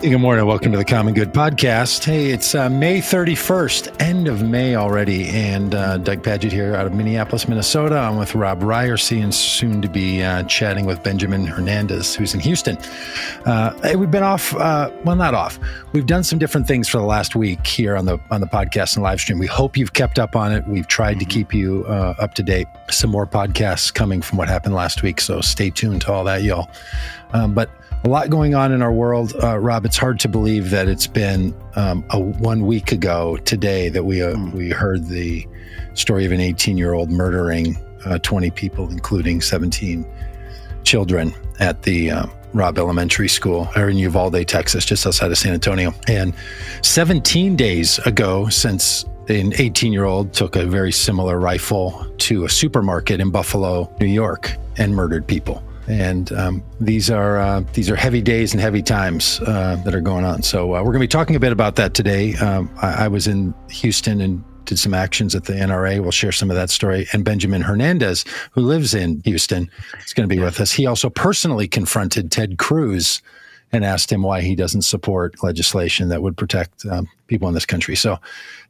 [0.00, 0.46] Good morning.
[0.46, 2.04] Welcome to the Common Good Podcast.
[2.04, 5.28] Hey, it's uh, May 31st, end of May already.
[5.28, 7.96] And uh, Doug Pagitt here out of Minneapolis, Minnesota.
[7.98, 12.40] I'm with Rob Ryerse and soon to be uh, chatting with Benjamin Hernandez, who's in
[12.40, 12.76] Houston.
[13.44, 15.60] Uh, hey, we've been off, uh, well, not off.
[15.92, 18.96] We've done some different things for the last week here on the on the podcast
[18.96, 19.38] and live stream.
[19.38, 20.66] We hope you've kept up on it.
[20.66, 22.66] We've tried to keep you uh, up to date.
[22.90, 25.20] Some more podcasts coming from what happened last week.
[25.20, 26.68] So stay tuned to all that, y'all.
[27.32, 27.70] Um, but
[28.04, 29.84] a lot going on in our world, uh, Rob.
[29.84, 34.22] It's hard to believe that it's been um, a one week ago today that we
[34.22, 35.46] uh, we heard the
[35.94, 40.04] story of an 18 year old murdering uh, 20 people, including 17
[40.82, 45.54] children, at the uh, Robb Elementary School or in Uvalde, Texas, just outside of San
[45.54, 45.94] Antonio.
[46.08, 46.34] And
[46.82, 52.48] 17 days ago, since an 18 year old took a very similar rifle to a
[52.48, 57.96] supermarket in Buffalo, New York, and murdered people and um, these are uh, these are
[57.96, 60.42] heavy days and heavy times uh, that are going on.
[60.42, 62.34] So uh, we're going to be talking a bit about that today.
[62.36, 66.00] Um, I, I, was in Houston and did some actions at the NRA.
[66.00, 67.06] We'll share some of that story.
[67.12, 69.70] And Benjamin Hernandez, who lives in Houston,
[70.04, 70.72] is going to be with us.
[70.72, 73.20] He also personally confronted Ted Cruz
[73.72, 77.66] and asked him why he doesn't support legislation that would protect um, people in this
[77.66, 77.96] country.
[77.96, 78.18] So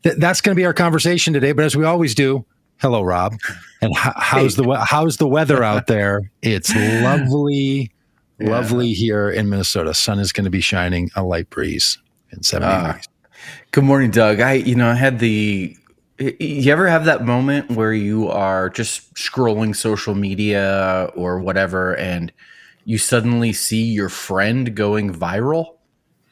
[0.02, 1.52] th- that's going to be our conversation today.
[1.52, 2.44] But as we always do,
[2.83, 3.38] Hello, Rob.
[3.80, 6.33] And how's the how's the weather out there?
[6.42, 7.92] It's lovely,
[8.41, 8.50] yeah.
[8.50, 9.94] lovely here in Minnesota.
[9.94, 11.97] Sun is going to be shining, a light breeze,
[12.33, 13.08] and seventy uh, degrees.
[13.70, 14.41] Good morning, Doug.
[14.41, 15.77] I you know I had the.
[16.19, 22.33] You ever have that moment where you are just scrolling social media or whatever, and
[22.84, 25.77] you suddenly see your friend going viral?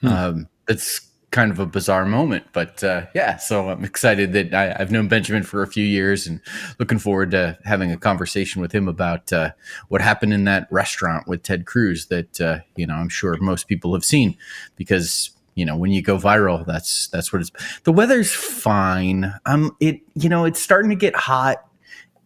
[0.00, 0.08] Hmm.
[0.08, 2.44] Um, it's kind of a bizarre moment.
[2.52, 6.26] But uh, yeah, so I'm excited that I, have known Benjamin for a few years
[6.26, 6.40] and
[6.78, 9.50] looking forward to having a conversation with him about uh,
[9.88, 13.68] what happened in that restaurant with Ted Cruz that uh, you know I'm sure most
[13.68, 14.36] people have seen
[14.76, 17.50] because you know when you go viral that's that's what it's
[17.82, 21.66] the weather's fine um it you know it's starting to get hot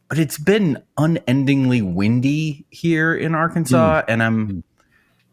[0.09, 4.05] but it's been unendingly windy here in arkansas mm.
[4.09, 4.61] and i'm hmm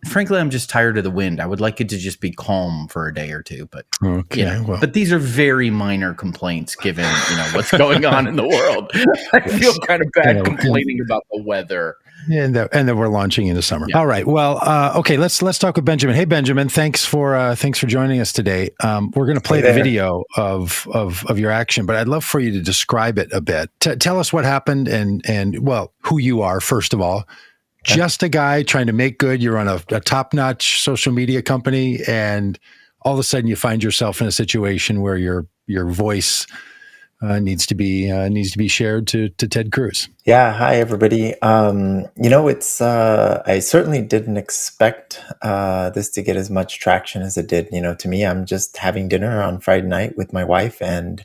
[0.05, 1.39] frankly, I'm just tired of the wind.
[1.39, 4.41] I would like it to just be calm for a day or two, but okay,
[4.41, 4.61] yeah.
[4.61, 4.79] Well.
[4.79, 8.91] But these are very minor complaints given you know what's going on in the world.
[9.33, 11.97] I feel kind of bad complaining about the weather.
[12.31, 13.87] And that, and then we're launching into summer.
[13.89, 13.97] Yeah.
[13.97, 14.27] All right.
[14.27, 15.17] Well, uh, okay.
[15.17, 16.15] Let's let's talk with Benjamin.
[16.15, 16.69] Hey, Benjamin.
[16.69, 18.69] Thanks for uh, thanks for joining us today.
[18.83, 22.07] Um, we're going to play hey the video of, of of your action, but I'd
[22.07, 23.71] love for you to describe it a bit.
[23.79, 27.27] T- tell us what happened and and well, who you are first of all,
[27.83, 29.41] just a guy trying to make good.
[29.41, 32.59] You're on a, a top notch social media company, and
[33.01, 36.45] all of a sudden you find yourself in a situation where your your voice
[37.21, 40.09] uh, needs to be uh, needs to be shared to to Ted Cruz.
[40.25, 41.39] Yeah, hi everybody.
[41.41, 46.79] Um, you know, it's uh, I certainly didn't expect uh, this to get as much
[46.79, 47.69] traction as it did.
[47.71, 51.23] You know, to me, I'm just having dinner on Friday night with my wife, and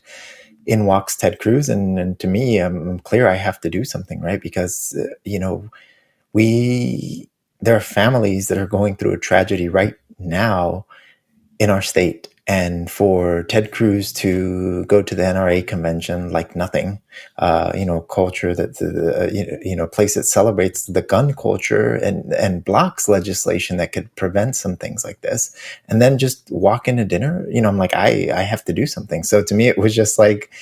[0.67, 4.21] in walks Ted Cruz, and, and to me, I'm clear I have to do something,
[4.21, 4.41] right?
[4.41, 5.71] Because uh, you know
[6.37, 7.31] we
[7.63, 10.85] there are families that are going through a tragedy right now
[11.59, 17.01] in our state and for Ted Cruz to go to the NRA convention like nothing,
[17.39, 22.33] uh, you know, culture that the you know place that celebrates the gun culture and
[22.35, 25.57] and blocks legislation that could prevent some things like this,
[25.89, 28.87] and then just walk into dinner, you know, I'm like, I I have to do
[28.87, 29.25] something.
[29.25, 30.53] So to me, it was just like,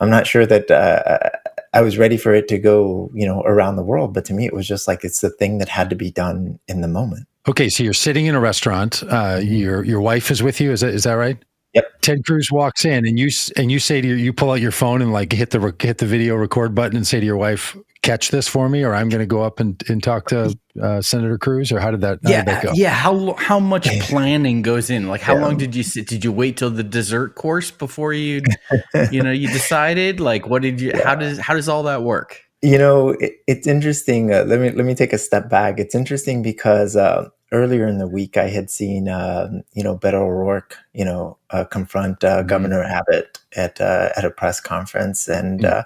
[0.00, 1.30] I'm not sure that uh,
[1.72, 4.14] I was ready for it to go, you know, around the world.
[4.14, 6.58] But to me, it was just like it's the thing that had to be done
[6.68, 7.26] in the moment.
[7.46, 9.02] Okay, so you're sitting in a restaurant.
[9.08, 10.72] Uh, your your wife is with you.
[10.72, 11.38] Is that is that right?
[11.74, 12.00] Yep.
[12.00, 14.70] Ted Cruz walks in, and you and you say to your, you pull out your
[14.70, 17.76] phone and like hit the hit the video record button and say to your wife,
[18.08, 21.02] "Catch this for me," or I'm going to go up and, and talk to uh,
[21.02, 21.70] Senator Cruz.
[21.70, 22.20] Or how did that?
[22.24, 22.72] How yeah, did that go?
[22.74, 22.90] yeah.
[22.90, 25.08] How how much planning goes in?
[25.08, 25.42] Like, how yeah.
[25.42, 26.06] long did you sit?
[26.06, 28.42] Did you wait till the dessert course before you,
[29.10, 30.20] you know, you decided?
[30.20, 30.92] Like, what did you?
[30.94, 31.04] Yeah.
[31.04, 32.40] How does how does all that work?
[32.62, 34.32] You know, it, it's interesting.
[34.32, 35.78] Uh, let me let me take a step back.
[35.78, 40.14] It's interesting because uh, earlier in the week, I had seen, uh, you know, Beto
[40.14, 42.48] O'Rourke, you know, uh, confront uh, mm-hmm.
[42.48, 45.80] Governor Abbott at uh, at a press conference, and mm-hmm.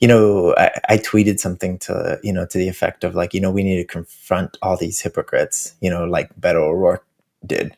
[0.00, 3.40] You know, I, I, tweeted something to you know to the effect of like, you
[3.40, 7.04] know, we need to confront all these hypocrites, you know, like Beto O'Rourke
[7.44, 7.76] did,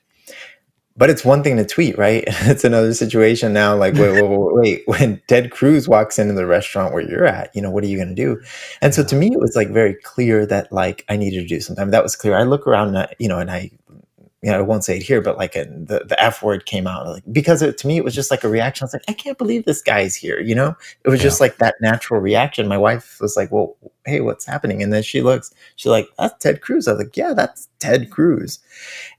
[1.00, 2.24] but it's one thing to tweet, right?
[2.42, 3.74] It's another situation now.
[3.74, 7.54] Like, wait, wait, wait, wait, when Ted Cruz walks into the restaurant where you're at,
[7.54, 8.38] you know, what are you going to do?
[8.82, 11.60] And so to me, it was like very clear that like I needed to do
[11.60, 11.80] something.
[11.80, 12.36] I mean, that was clear.
[12.36, 13.70] I look around, and I, you know, and I
[14.42, 16.86] you know, I won't say it here, but like a, the, the F word came
[16.86, 18.84] out like, because it, to me, it was just like a reaction.
[18.84, 20.40] I was like, I can't believe this guy's here.
[20.40, 22.66] You know, it was just like that natural reaction.
[22.66, 23.76] My wife was like, well,
[24.06, 24.82] Hey, what's happening?
[24.82, 26.88] And then she looks, she's like, that's Ted Cruz.
[26.88, 28.58] I was like, yeah, that's Ted Cruz.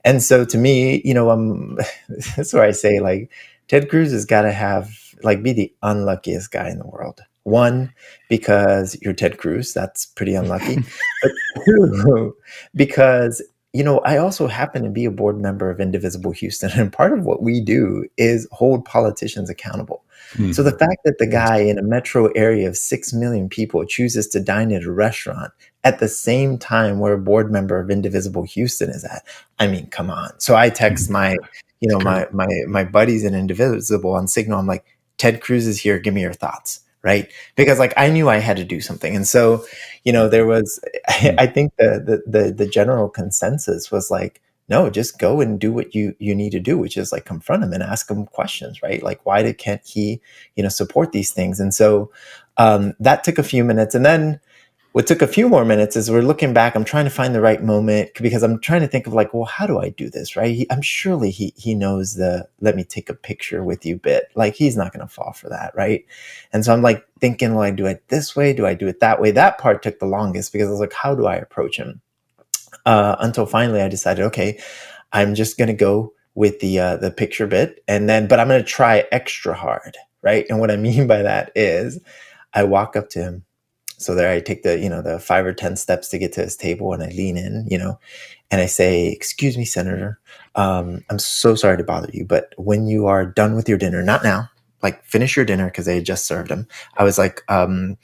[0.04, 1.78] And so to me, you know, um,
[2.36, 3.30] that's where I say like,
[3.68, 4.90] Ted Cruz has got to have
[5.22, 7.20] like be the unluckiest guy in the world.
[7.44, 7.92] One,
[8.28, 10.76] because you're Ted Cruz, that's pretty unlucky.
[11.22, 11.32] but
[11.64, 12.36] two,
[12.74, 13.42] because
[13.72, 17.12] you know, I also happen to be a board member of Indivisible Houston, and part
[17.12, 20.04] of what we do is hold politicians accountable.
[20.34, 20.52] Mm-hmm.
[20.52, 24.28] So the fact that the guy in a metro area of 6 million people chooses
[24.28, 25.52] to dine at a restaurant
[25.84, 29.24] at the same time where a board member of Indivisible Houston is at,
[29.58, 30.30] I mean, come on.
[30.38, 31.14] So I text hmm.
[31.14, 31.36] my,
[31.80, 34.58] you know, my my my buddies in Indivisible on Signal.
[34.58, 34.84] I'm like,
[35.18, 35.98] Ted Cruz is here.
[35.98, 37.30] Give me your thoughts right?
[37.56, 39.14] Because like i knew i had to do something.
[39.16, 39.64] And so
[40.04, 44.40] you know there was I, I, think the, the the the general consensus was like
[44.68, 47.64] no just go and do what you you need to do which is like confront
[47.64, 49.02] him and ask him questions right?
[49.02, 50.20] Like why did can't he
[50.56, 51.60] you know support these things?
[51.60, 52.10] And so
[52.56, 53.94] um that took a few minutes.
[53.94, 54.40] And then
[54.92, 57.40] what took a few more minutes is we're looking back i'm trying to find the
[57.40, 60.36] right moment because i'm trying to think of like well how do i do this
[60.36, 60.54] right?
[60.54, 64.30] He, i'm surely he he knows the let me take a picture with you bit.
[64.34, 66.04] Like he's not going to fall for that right?
[66.52, 69.00] And so i'm like thinking well i do it this way do i do it
[69.00, 69.30] that way?
[69.30, 72.00] That part took the longest because i was like how do i approach him?
[72.84, 74.58] Uh, until finally i decided okay
[75.12, 78.48] i'm just going to go with the uh, the picture bit and then but i'm
[78.48, 80.46] going to try extra hard right?
[80.48, 82.00] And what i mean by that is
[82.54, 83.44] i walk up to him
[84.02, 86.42] so there I take the, you know, the five or 10 steps to get to
[86.42, 87.98] his table and I lean in, you know,
[88.50, 90.18] and I say, excuse me, Senator,
[90.54, 94.02] um, I'm so sorry to bother you, but when you are done with your dinner,
[94.02, 94.50] not now,
[94.82, 96.66] like finish your dinner because they had just served him.
[96.96, 97.96] I was like, um,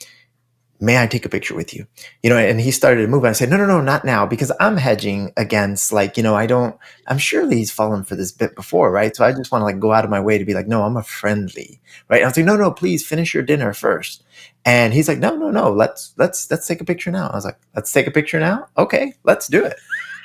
[0.79, 1.85] may I take a picture with you?
[2.23, 3.23] You know, and he started to move.
[3.23, 6.35] And I said, no, no, no, not now, because I'm hedging against like, you know,
[6.35, 6.77] I don't,
[7.07, 9.15] I'm surely he's fallen for this bit before, right?
[9.15, 10.83] So I just want to like go out of my way to be like, no,
[10.83, 12.17] I'm a friendly, right?
[12.17, 14.23] And I was like, no, no, please finish your dinner first.
[14.65, 17.27] And he's like, no, no, no, let's, let's, let's take a picture now.
[17.27, 18.67] I was like, let's take a picture now.
[18.77, 19.77] Okay, let's do it.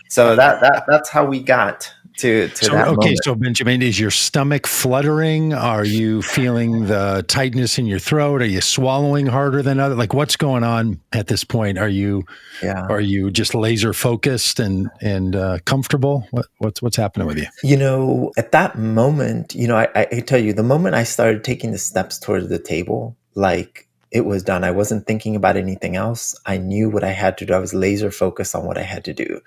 [0.08, 3.24] So that, that, that's how we got to, to so, that okay moment.
[3.24, 5.52] so benjamin is your stomach fluttering?
[5.52, 8.42] Are you feeling the tightness in your throat?
[8.42, 11.78] Are you swallowing harder than other like what's going on at this point?
[11.78, 12.24] Are you
[12.62, 12.86] yeah.
[12.88, 16.26] are you just laser focused and and uh, comfortable?
[16.30, 17.46] What, what's what's happening with you?
[17.62, 21.44] You know at that moment you know I, I tell you the moment i started
[21.44, 24.62] taking the steps towards the table like it was done.
[24.62, 26.40] I wasn't thinking about anything else.
[26.46, 27.52] I knew what i had to do.
[27.52, 29.40] I was laser focused on what i had to do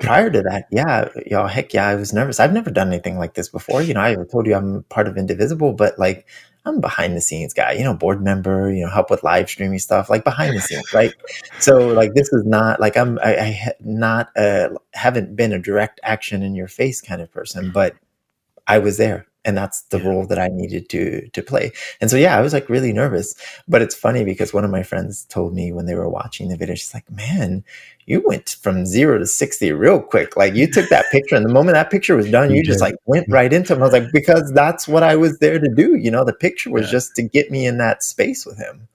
[0.00, 2.40] prior to that, yeah, y'all, heck yeah, I was nervous.
[2.40, 3.82] I've never done anything like this before.
[3.82, 6.26] You know, I told you I'm part of Indivisible, but like
[6.66, 9.78] I'm behind the scenes guy, you know, board member, you know, help with live streaming
[9.78, 11.12] stuff, like behind the scenes, right?
[11.58, 16.00] So like this is not like I'm I, I not uh haven't been a direct
[16.02, 17.94] action in your face kind of person, but
[18.66, 20.08] I was there and that's the yeah.
[20.08, 21.72] role that I needed to to play.
[22.00, 23.34] And so yeah, I was like really nervous.
[23.68, 26.56] But it's funny because one of my friends told me when they were watching the
[26.56, 27.64] video, she's like, "Man,
[28.06, 30.36] you went from zero to sixty real quick.
[30.36, 32.80] Like you took that picture, and the moment that picture was done, you, you just
[32.80, 35.68] like went right into him." I was like, "Because that's what I was there to
[35.68, 35.96] do.
[35.96, 36.92] You know, the picture was yeah.
[36.92, 38.88] just to get me in that space with him."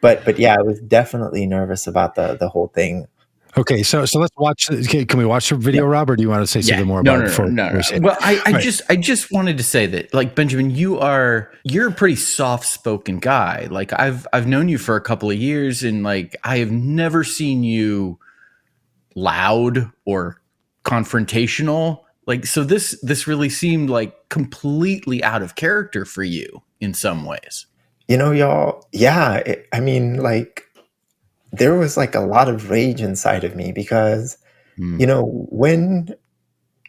[0.00, 3.08] But but yeah, I was definitely nervous about the the whole thing
[3.56, 4.66] Okay, so so let's watch.
[4.66, 5.90] Can we watch the video, yeah.
[5.90, 7.50] Rob, or do you want to say something more no, about no, it?
[7.50, 7.98] No, no, no.
[8.00, 8.62] Well, I, I right.
[8.62, 12.66] just I just wanted to say that, like Benjamin, you are you're a pretty soft
[12.66, 13.66] spoken guy.
[13.70, 17.24] Like I've I've known you for a couple of years, and like I have never
[17.24, 18.18] seen you
[19.14, 20.40] loud or
[20.84, 22.00] confrontational.
[22.26, 27.24] Like so, this this really seemed like completely out of character for you in some
[27.24, 27.66] ways.
[28.08, 28.86] You know, y'all.
[28.92, 30.64] Yeah, it, I mean, like
[31.52, 34.36] there was like a lot of rage inside of me because
[34.78, 34.98] mm.
[35.00, 36.14] you know when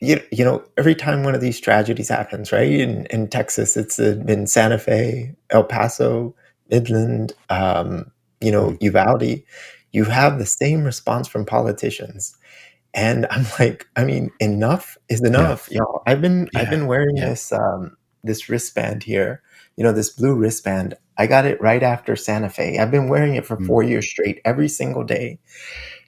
[0.01, 3.99] you, you know every time one of these tragedies happens right in, in texas it's
[3.99, 6.33] uh, been santa fe el paso
[6.69, 8.11] midland um,
[8.41, 8.77] you know mm.
[8.81, 9.43] uvalde
[9.91, 12.35] you have the same response from politicians
[12.93, 15.79] and i'm like i mean enough is enough yeah.
[15.79, 16.61] y'all i've been yeah.
[16.61, 17.29] i've been wearing yeah.
[17.29, 19.41] this um, this wristband here
[19.79, 22.79] you know this blue wristband I got it right after Santa Fe.
[22.79, 23.67] I've been wearing it for mm.
[23.67, 25.37] four years straight, every single day.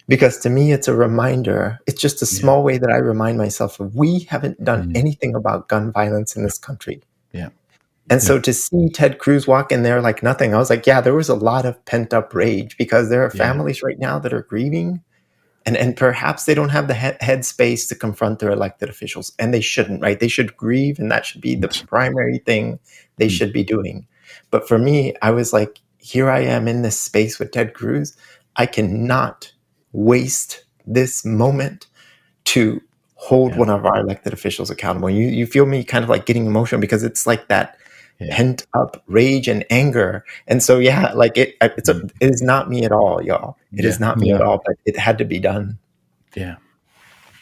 [0.07, 1.79] Because to me, it's a reminder.
[1.85, 2.63] It's just a small yeah.
[2.63, 4.97] way that I remind myself of we haven't done mm.
[4.97, 7.01] anything about gun violence in this country.
[7.33, 7.49] Yeah.
[8.09, 8.25] And yeah.
[8.27, 11.13] so to see Ted Cruz walk in there like nothing, I was like, yeah, there
[11.13, 13.87] was a lot of pent up rage because there are families yeah.
[13.87, 15.03] right now that are grieving
[15.65, 19.53] and, and perhaps they don't have the he- headspace to confront their elected officials and
[19.53, 20.19] they shouldn't, right?
[20.19, 22.79] They should grieve and that should be the primary thing
[23.21, 23.31] they mm.
[23.31, 24.07] should be doing.
[24.49, 28.17] But for me, I was like, here I am in this space with Ted Cruz.
[28.55, 29.51] I cannot
[29.93, 31.87] waste this moment
[32.45, 32.81] to
[33.15, 33.59] hold yeah.
[33.59, 35.09] one of our elected officials accountable.
[35.09, 37.77] You you feel me kind of like getting emotional because it's like that
[38.19, 38.35] yeah.
[38.35, 40.25] pent up rage and anger.
[40.47, 42.11] And so yeah, like it it's a, mm.
[42.19, 43.57] it is not me at all, y'all.
[43.73, 43.89] It yeah.
[43.89, 45.77] is not me at all, but it had to be done.
[46.35, 46.55] Yeah.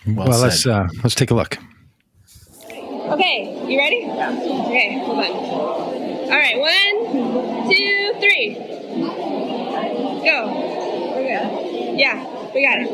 [0.06, 1.58] Well, well let's uh, let's take a look.
[3.14, 4.04] Okay, you ready?
[4.06, 4.32] Yeah.
[4.32, 5.32] Okay, hold on.
[6.30, 6.96] All right, one,
[7.70, 8.54] two, three.
[10.24, 10.38] Go.
[11.16, 12.00] We're good.
[12.00, 12.24] Yeah,
[12.54, 12.90] we got it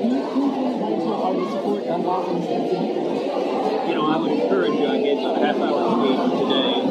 [3.96, 4.88] know, I would encourage you.
[4.88, 6.85] I gave a half hour speech today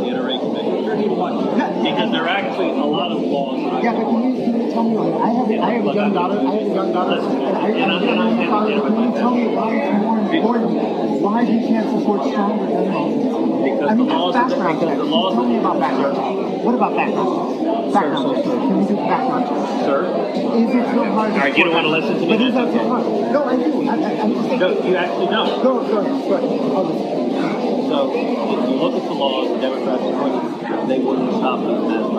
[0.95, 1.91] in the NRA committee.
[1.91, 3.83] Because there are actually a lot of laws.
[3.83, 6.13] Yeah, but can you, can you tell me, like, I have, I have a young
[6.13, 8.95] daughter, I have a young daughter, and I, and I, and I, and father, can
[9.03, 10.71] you tell me why it's more important,
[11.21, 13.45] why you can't support stronger gun laws?
[13.65, 16.17] Because I mean, the laws, background the, the laws, tell me about background.
[16.65, 17.93] What about background?
[17.93, 18.37] Background.
[18.37, 19.45] Sir, sir, Can we do background?
[19.85, 20.05] Sir?
[20.55, 21.33] Is it so hard?
[21.33, 22.29] All right, you don't want to listen to me.
[22.29, 23.05] But is that so hard?
[23.33, 23.89] No, I do.
[23.89, 24.61] I, I, I'm just saying.
[24.61, 25.63] No, you actually don't.
[25.63, 26.83] Go, go, go.
[26.85, 27.14] Listen.
[27.95, 31.87] So, if you look at the laws, the Democrats are going they wouldn't stop them
[31.95, 32.11] as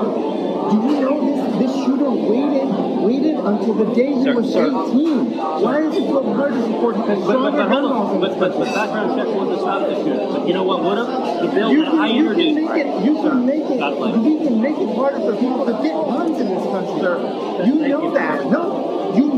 [0.72, 2.72] Do you know this, this shooter waited
[3.04, 4.72] waited until the day he sir, was sir.
[4.72, 5.36] 18?
[5.36, 8.22] Why is it so hard to support but, but, but, laws?
[8.22, 10.28] But, but, but background check wouldn't stopped this shooter.
[10.32, 11.44] But you know what would have?
[11.44, 12.56] The bill you that can, I introduced.
[12.56, 13.80] Can make it, you can make it,
[14.24, 17.04] you can make it harder for people to get guns in this country.
[17.04, 17.20] Sir,
[17.68, 18.48] you know you that.
[18.48, 18.85] No.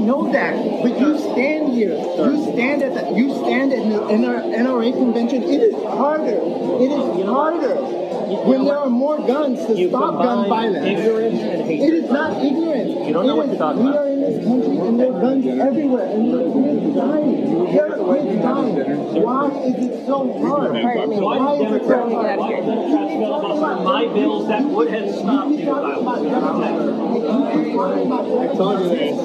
[0.08, 1.92] Know that, but you stand here.
[1.92, 5.44] You stand at the, you stand at the NRA convention.
[5.44, 6.40] It is harder.
[6.80, 7.76] It is harder
[8.48, 10.86] when there are more guns to stop gun violence.
[10.86, 11.82] Ignorance and hate.
[11.82, 13.06] It is not ignorance.
[13.06, 14.06] You don't know what you're talking about.
[14.06, 17.78] We are in this country and there are guns everywhere and there are kids dying.
[17.80, 19.22] Are kids dying.
[19.22, 20.72] Why is it so hard?
[20.74, 22.38] Why is it so hard?
[22.38, 25.72] Why is Democrats filibuster my bills that would have stopped you I
[28.56, 29.18] told you that.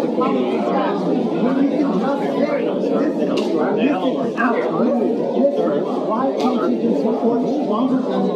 [6.12, 8.28] Why can't you just support stronger guns?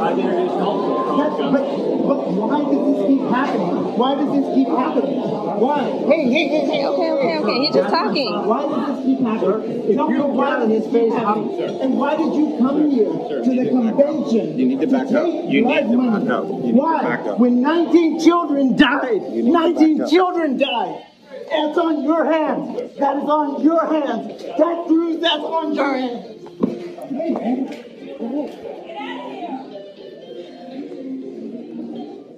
[0.00, 1.64] I've introduced multiple but,
[2.04, 3.74] but why does this keep happening?
[3.96, 5.20] Why does this keep happening?
[5.60, 5.82] Why?
[5.84, 7.58] Hey, hey, hey, hey, okay, okay, okay.
[7.60, 8.32] He's just talking.
[8.46, 9.80] Why does this keep happening?
[9.84, 14.58] If you got in his face, and why did you come here to the convention?
[14.58, 15.26] You need to back up.
[15.26, 16.44] You need to back up.
[16.46, 17.16] Why?
[17.38, 21.06] When 19 children died, 19 children died.
[21.50, 22.98] That's on your hands.
[22.98, 24.42] That is on your hands.
[24.58, 26.30] That Cruz, that's on your hands.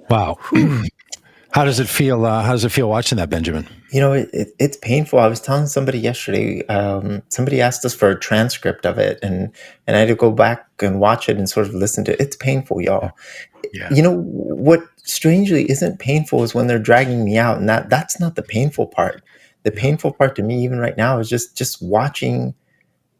[0.09, 0.37] Wow.
[1.57, 2.23] how does it feel?
[2.23, 3.67] Uh, how does it feel watching that, Benjamin?
[3.91, 5.17] You know, it, it, it's painful.
[5.17, 6.63] I was telling somebody yesterday.
[6.67, 9.51] Um, somebody asked us for a transcript of it, and
[9.87, 12.21] and I had to go back and watch it and sort of listen to it.
[12.21, 13.09] It's painful, y'all.
[13.73, 13.91] Yeah.
[13.91, 14.81] You know what?
[14.97, 18.85] Strangely, isn't painful is when they're dragging me out, and that that's not the painful
[18.85, 19.23] part.
[19.63, 22.53] The painful part to me, even right now, is just just watching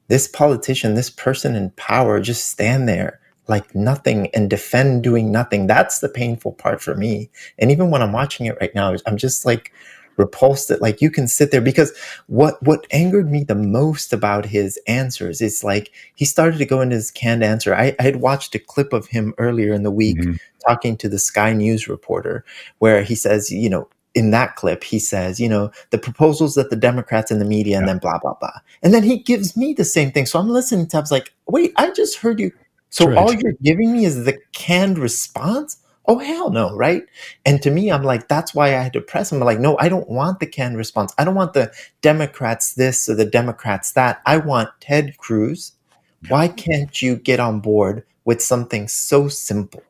[0.10, 5.68] this politician, this person in power, just stand there like nothing and defend doing nothing.
[5.68, 7.30] That's the painful part for me.
[7.58, 9.72] And even when I'm watching it right now, I'm just like
[10.18, 14.46] repulsed that like you can sit there because what what angered me the most about
[14.46, 17.74] his answers is like he started to go into his canned answer.
[17.74, 20.34] I, I had watched a clip of him earlier in the week mm-hmm.
[20.68, 22.44] talking to the Sky News reporter
[22.80, 26.72] where he says, you know, in that clip, he says, you know, the proposals that
[26.72, 27.80] the Democrats and the media, yeah.
[27.80, 28.60] and then blah, blah, blah.
[28.82, 30.26] And then he gives me the same thing.
[30.26, 32.52] So I'm listening to, I was like, wait, I just heard you
[32.90, 35.78] so all you're giving me is the canned response?
[36.08, 37.04] Oh hell no, right?
[37.46, 39.42] And to me, I'm like, that's why I had to press him.
[39.42, 41.14] I'm like, no, I don't want the canned response.
[41.18, 44.22] I don't want the Democrats this or the Democrats that.
[44.26, 45.74] I want Ted Cruz.
[46.30, 49.84] Why can't you get on board with something so simple?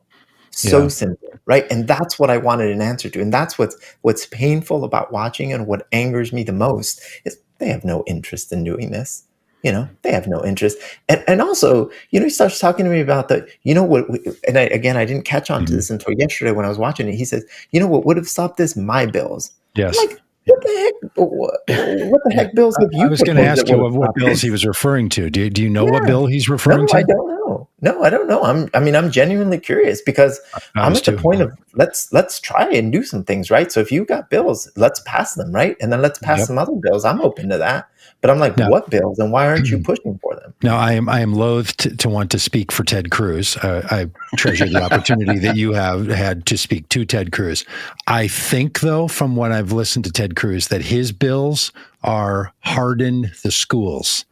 [0.50, 0.88] So yeah.
[0.88, 1.66] simple, right?
[1.70, 3.22] And that's what I wanted an answer to.
[3.22, 7.68] And that's what's what's painful about watching and what angers me the most is they
[7.68, 9.27] have no interest in doing this
[9.64, 10.78] you know they have no interest.
[11.10, 14.06] And and also you know he starts talking to me about the you know what
[14.48, 15.76] and I, again i didn't catch on to mm-hmm.
[15.76, 17.16] this until yesterday when i was watching it.
[17.16, 18.76] He says you know what would have stopped this?
[18.76, 19.52] My bills.
[19.76, 19.98] Yes.
[19.98, 21.12] I'm like what the heck?
[21.16, 24.16] What, what the heck bills have you i was going to ask you what, what
[24.16, 25.30] bills he was referring to.
[25.30, 25.92] Do, do you know yeah.
[25.92, 26.98] what bill he's referring no, to?
[26.98, 30.40] i don't know no i don't know i'm i mean i'm genuinely curious because
[30.76, 31.12] i'm at too.
[31.12, 34.30] the point of let's let's try and do some things right so if you got
[34.30, 36.48] bills let's pass them right and then let's pass yep.
[36.48, 37.90] some other bills i'm open to that
[38.22, 38.70] but I'm like, no.
[38.70, 40.54] what bills and why aren't you pushing for them?
[40.64, 41.08] No, I am.
[41.08, 43.58] I am loath to, to want to speak for Ted Cruz.
[43.58, 47.64] Uh, I treasure the opportunity that you have had to speak to Ted Cruz.
[48.08, 51.72] I think, though, from what I've listened to Ted Cruz, that his bills
[52.04, 54.26] are harden the schools.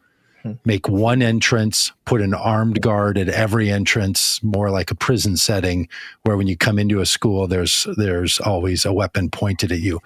[0.66, 5.88] Make one entrance, put an armed guard at every entrance, more like a prison setting,
[6.24, 10.02] where when you come into a school, there's there's always a weapon pointed at you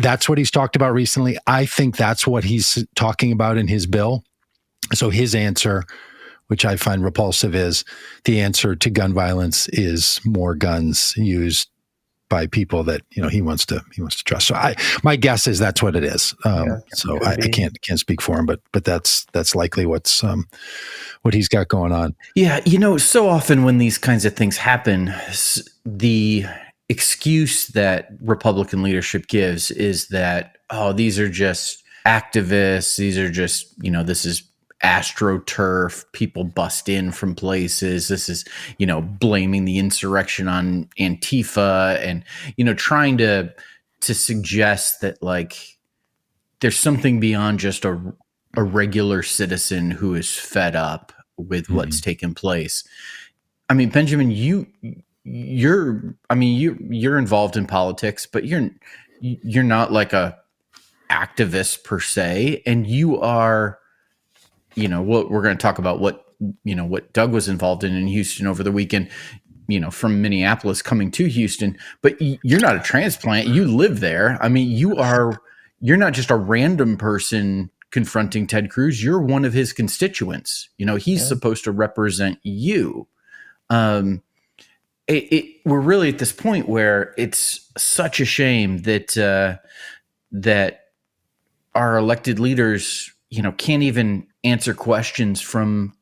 [0.00, 1.36] that's what he's talked about recently.
[1.46, 4.24] I think that's what he's talking about in his bill.
[4.94, 5.84] So his answer,
[6.46, 7.84] which I find repulsive, is
[8.24, 11.68] the answer to gun violence is more guns used
[12.30, 14.46] by people that you know he wants to he wants to trust.
[14.46, 16.34] So I my guess is that's what it is.
[16.46, 19.84] Um, Yeah, so I, I can't can't speak for him, but but that's that's likely
[19.84, 20.48] what's um,
[21.20, 22.16] what he's got going on.
[22.34, 25.12] Yeah, you know, so often when these kinds of things happen,
[25.84, 26.46] the
[26.88, 32.96] excuse that Republican leadership gives is that, oh, these are just activists.
[32.96, 34.42] These are just, you know, this is
[34.84, 36.04] astroturf.
[36.12, 38.08] People bust in from places.
[38.08, 38.44] This is,
[38.78, 42.24] you know, blaming the insurrection on Antifa and,
[42.56, 43.52] you know, trying to
[44.00, 45.78] to suggest that like
[46.60, 48.14] there's something beyond just a
[48.56, 52.10] a regular citizen who is fed up with what's mm-hmm.
[52.10, 52.84] taken place.
[53.68, 54.66] I mean, Benjamin, you
[55.24, 58.70] you're I mean, you you're involved in politics, but you're
[59.20, 60.36] you're not like a
[61.10, 63.79] activist per se and you are
[64.80, 66.24] you know, what we're going to talk about what
[66.64, 69.10] you know what Doug was involved in in Houston over the weekend,
[69.68, 73.48] you know, from Minneapolis coming to Houston, but you're not a transplant.
[73.48, 74.38] You live there.
[74.40, 75.40] I mean, you are
[75.80, 79.02] you're not just a random person confronting Ted Cruz.
[79.02, 80.68] You're one of his constituents.
[80.78, 81.26] You know, he's Yeah.
[81.28, 83.06] supposed to represent you.
[83.68, 84.22] Um,
[85.08, 89.56] it, it, we're really at this point where it's such a shame that uh,
[90.32, 90.84] that
[91.74, 95.94] our elected leaders, you know, can't even answer questions from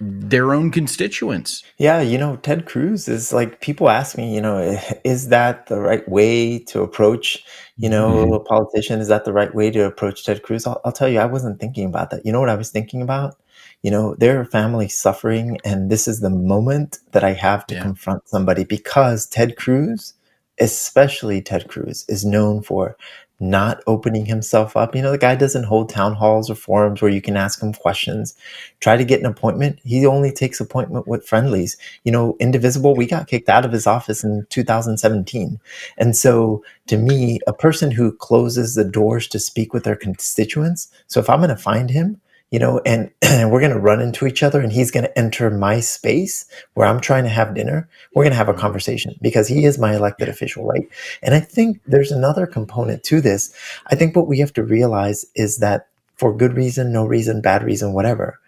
[0.00, 1.62] their own constituents.
[1.78, 4.58] Yeah, you know, Ted Cruz is like people ask me, you know,
[5.04, 7.44] is that the right way to approach,
[7.76, 8.32] you know, mm-hmm.
[8.32, 9.00] a politician?
[9.00, 10.66] Is that the right way to approach Ted Cruz?
[10.66, 12.26] I'll, I'll tell you, I wasn't thinking about that.
[12.26, 13.36] You know what I was thinking about?
[13.82, 17.82] You know, their family suffering, and this is the moment that I have to Yeah.
[17.82, 20.14] confront somebody because Ted Cruz,
[20.58, 22.96] especially Ted Cruz, is known for
[23.42, 24.94] not opening himself up.
[24.94, 27.74] You know, the guy doesn't hold town halls or forums where you can ask him
[27.74, 28.34] questions.
[28.80, 29.80] Try to get an appointment.
[29.82, 31.76] He only takes appointment with friendlies.
[32.04, 35.60] You know, Indivisible, we got kicked out of his office in 2017.
[35.98, 40.88] And so to me, a person who closes the doors to speak with their constituents.
[41.08, 42.20] So if I'm going to find him,
[42.52, 45.18] you know, and, and we're going to run into each other and he's going to
[45.18, 46.44] enter my space
[46.74, 48.60] where I'm trying to have dinner, we're going to have a mm-hmm.
[48.60, 50.86] conversation because he is my elected official, right?
[51.22, 53.52] And I think there's another component to this.
[53.86, 57.64] I think what we have to realize is that for good reason, no reason, bad
[57.64, 58.38] reason, whatever,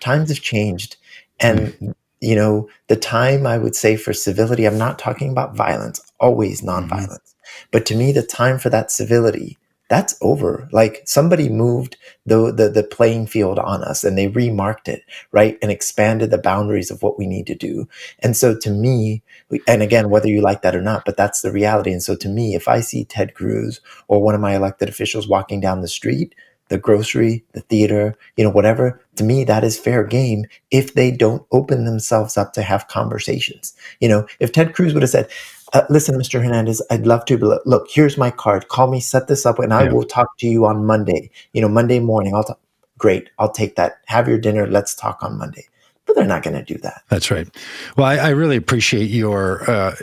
[0.00, 0.96] times have changed.
[1.38, 1.94] And, mm.
[2.20, 6.60] you know, the time I would say for civility, I'm not talking about violence, always
[6.60, 6.92] mm-hmm.
[6.92, 7.34] nonviolence.
[7.70, 10.68] But to me, the time for that civility, that's over.
[10.72, 15.58] Like somebody moved the, the the playing field on us and they remarked it, right?
[15.60, 17.86] And expanded the boundaries of what we need to do.
[18.20, 19.22] And so to me,
[19.68, 21.92] and again, whether you like that or not, but that's the reality.
[21.92, 25.28] And so to me, if I see Ted Cruz or one of my elected officials
[25.28, 26.34] walking down the street,
[26.68, 31.10] the grocery, the theater, you know, whatever, to me, that is fair game if they
[31.10, 33.74] don't open themselves up to have conversations.
[34.00, 35.28] You know, if Ted Cruz would have said,
[35.74, 36.42] uh, listen, Mr.
[36.42, 38.68] Hernandez, I'd love to, but look, here's my card.
[38.68, 39.92] Call me, set this up, and I Yeah.
[39.92, 41.30] will talk to you on Monday.
[41.52, 42.34] You know, Monday morning.
[42.34, 42.60] I'll talk.
[42.96, 43.28] Great.
[43.38, 43.98] I'll take that.
[44.06, 44.66] Have your dinner.
[44.66, 45.66] Let's talk on Monday.
[46.06, 47.02] But they're not going to do that.
[47.08, 47.48] That's right.
[47.96, 49.94] Well, I, I really appreciate your uh,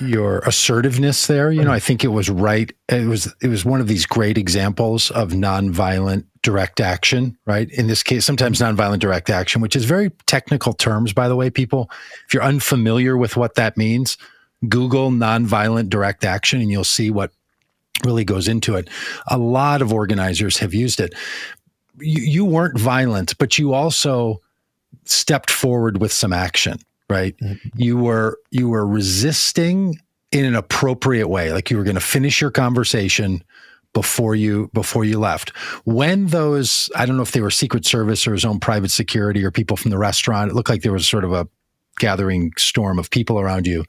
[0.00, 1.52] your assertiveness there.
[1.52, 2.72] You know, I think it was right.
[2.88, 7.36] It was it was one of these great examples of nonviolent direct action.
[7.44, 7.70] Right.
[7.70, 11.50] In this case, sometimes nonviolent direct action, which is very technical terms, by the way.
[11.50, 11.90] People,
[12.26, 14.16] if you're unfamiliar with what that means,
[14.68, 17.32] Google nonviolent direct action, and you'll see what
[18.04, 18.88] really goes into it.
[19.28, 21.14] A lot of organizers have used it.
[21.98, 24.40] You, you weren't violent, but you also
[25.04, 27.68] stepped forward with some action right mm-hmm.
[27.76, 29.98] you were you were resisting
[30.30, 33.42] in an appropriate way like you were going to finish your conversation
[33.92, 35.50] before you before you left
[35.84, 39.44] when those i don't know if they were secret service or his own private security
[39.44, 41.46] or people from the restaurant it looked like there was sort of a
[41.98, 43.84] gathering storm of people around you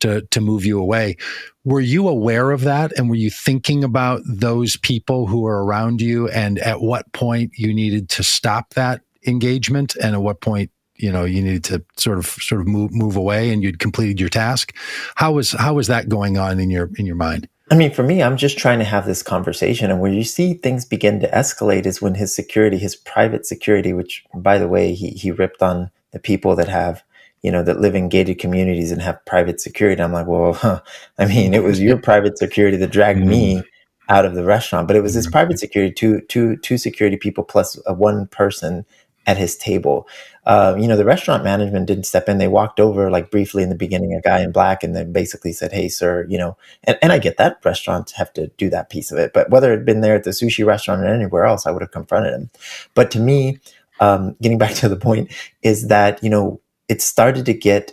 [0.00, 1.16] to to move you away.
[1.64, 2.92] Were you aware of that?
[2.96, 7.52] And were you thinking about those people who are around you and at what point
[7.56, 9.96] you needed to stop that engagement?
[9.96, 13.16] And at what point you know you needed to sort of sort of move move
[13.16, 14.74] away and you'd completed your task?
[15.16, 17.48] How was how was that going on in your in your mind?
[17.70, 19.90] I mean, for me, I'm just trying to have this conversation.
[19.90, 23.92] And where you see things begin to escalate is when his security, his private security,
[23.92, 27.02] which, by the way, he, he ripped on the people that have,
[27.42, 30.02] you know, that live in gated communities and have private security.
[30.02, 30.80] I'm like, well, huh.
[31.18, 33.62] I mean, it was your private security that dragged me
[34.08, 37.46] out of the restaurant, but it was his private security, two, two, two security people
[37.54, 38.86] uh, one person
[39.28, 40.08] at his table.
[40.46, 42.38] Uh, you know, the restaurant management didn't step in.
[42.38, 45.52] They walked over like briefly in the beginning, a guy in black, and then basically
[45.52, 48.88] said, "Hey, sir, you know." And, and I get that restaurants have to do that
[48.88, 51.44] piece of it, but whether it had been there at the sushi restaurant or anywhere
[51.44, 52.50] else, I would have confronted him.
[52.94, 53.58] But to me,
[54.00, 55.30] um, getting back to the point
[55.62, 57.92] is that you know it started to get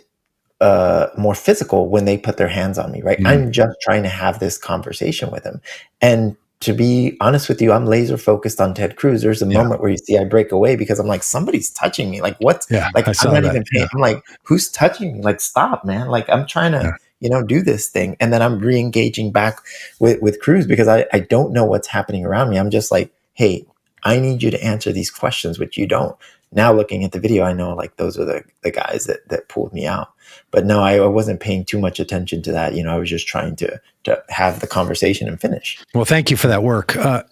[0.60, 3.02] uh, more physical when they put their hands on me.
[3.02, 3.26] Right, Mm.
[3.26, 5.60] I'm just trying to have this conversation with him,
[6.00, 9.20] and to be honest with you, I'm laser focused on Ted Cruz.
[9.20, 9.58] There's a Yeah.
[9.62, 12.22] moment where you see I break away because I'm like, somebody's touching me.
[12.22, 13.06] Like, what's Yeah, like?
[13.06, 13.50] I'm not that.
[13.50, 13.82] even paying.
[13.84, 13.88] Yeah.
[13.92, 15.20] I'm like, who's touching me?
[15.22, 16.08] Like, stop, man.
[16.08, 18.16] Like, I'm trying to, you know, do this thing.
[18.20, 19.58] And then I'm re engaging back
[20.00, 22.58] with, with Cruz because I, I don't know what's happening around me.
[22.58, 23.66] I'm just like, hey,
[24.04, 26.16] I need you to answer these questions, which you don't.
[26.56, 29.48] Now looking at the video, I know like those are the, the guys that, that
[29.48, 30.08] pulled me out.
[30.50, 32.74] But no, I, I wasn't paying too much attention to that.
[32.74, 35.78] You know, I was just trying to to have the conversation and finish.
[35.94, 36.96] Well, thank you for that work.
[36.96, 37.24] Uh,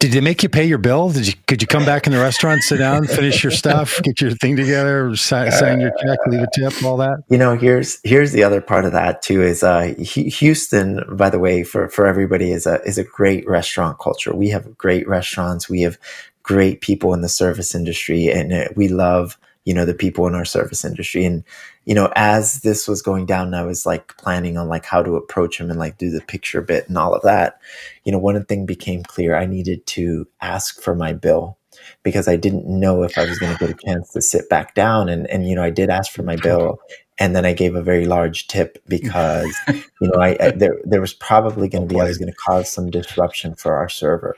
[0.00, 1.10] did they make you pay your bill?
[1.10, 4.20] Did you could you come back in the restaurant, sit down, finish your stuff, get
[4.20, 7.22] your thing together, si- sign your check, leave a tip, all that?
[7.30, 9.40] You know, here's here's the other part of that too.
[9.40, 13.98] Is uh, Houston, by the way, for for everybody is a is a great restaurant
[13.98, 14.34] culture.
[14.34, 15.70] We have great restaurants.
[15.70, 15.96] We have
[16.44, 20.34] great people in the service industry, and uh, we love you know the people in
[20.34, 21.24] our service industry.
[21.24, 21.42] And
[21.84, 25.16] you know, as this was going down, I was like planning on like how to
[25.16, 27.60] approach him and like do the picture bit and all of that.
[28.04, 31.58] You know, one thing became clear: I needed to ask for my bill
[32.02, 34.74] because I didn't know if I was going to get a chance to sit back
[34.74, 35.08] down.
[35.08, 36.78] And and you know, I did ask for my bill,
[37.18, 41.00] and then I gave a very large tip because you know I, I there there
[41.00, 44.36] was probably going to be I was going to cause some disruption for our server.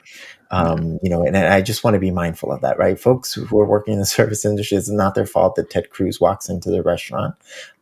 [0.51, 2.99] Um, you know, and, I just want to be mindful of that, right?
[2.99, 6.21] Folks who are working in the service industry, it's not their fault that Ted Cruz
[6.21, 7.35] walks into the restaurant.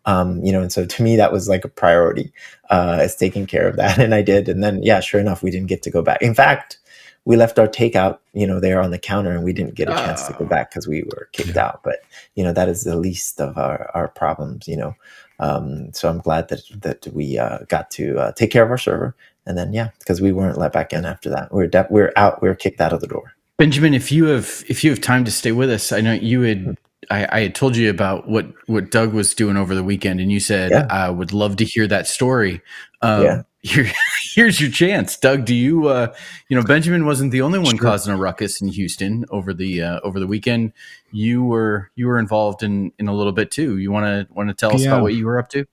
[0.07, 2.33] Um, you know, and so to me, that was like a priority,
[2.71, 3.99] uh, is taking care of that.
[4.05, 4.49] And I did.
[4.49, 6.23] And then, yeah, sure enough, we didn't get to go back.
[6.23, 6.79] In fact,
[7.25, 9.93] we left our takeout, you know, there on the counter and we didn't get a
[9.93, 10.49] chance to go Oh.
[10.49, 11.81] back because we were kicked out.
[11.83, 12.01] But,
[12.35, 14.95] you know, that is the least of our, our problems, you know.
[15.41, 18.79] Um, so I'm glad that, that we uh, got to uh, take care of our
[18.79, 19.15] server.
[19.47, 21.53] And then, yeah, because we weren't let back in after that.
[21.53, 23.33] We're de- we were out, We're kicked out of the door.
[23.57, 26.41] Benjamin, if you have if you have time to stay with us, I know you
[26.43, 26.77] had
[27.11, 30.33] I, I had told you about what what Doug was doing over the weekend, and
[30.33, 30.87] you said Yeah.
[30.91, 32.61] I would love to hear that story.
[33.03, 33.43] Um, Yeah.
[33.65, 33.91] Here,
[34.35, 35.45] here's your chance, Doug.
[35.47, 36.15] Do you uh,
[36.49, 37.79] you know Benjamin wasn't the only one Sure.
[37.91, 40.73] causing a ruckus in Houston over the uh, over the weekend.
[41.13, 43.79] You were you were involved in in a little bit too.
[43.79, 44.89] You want to want to tell us Yeah.
[44.93, 45.65] about what you were up to?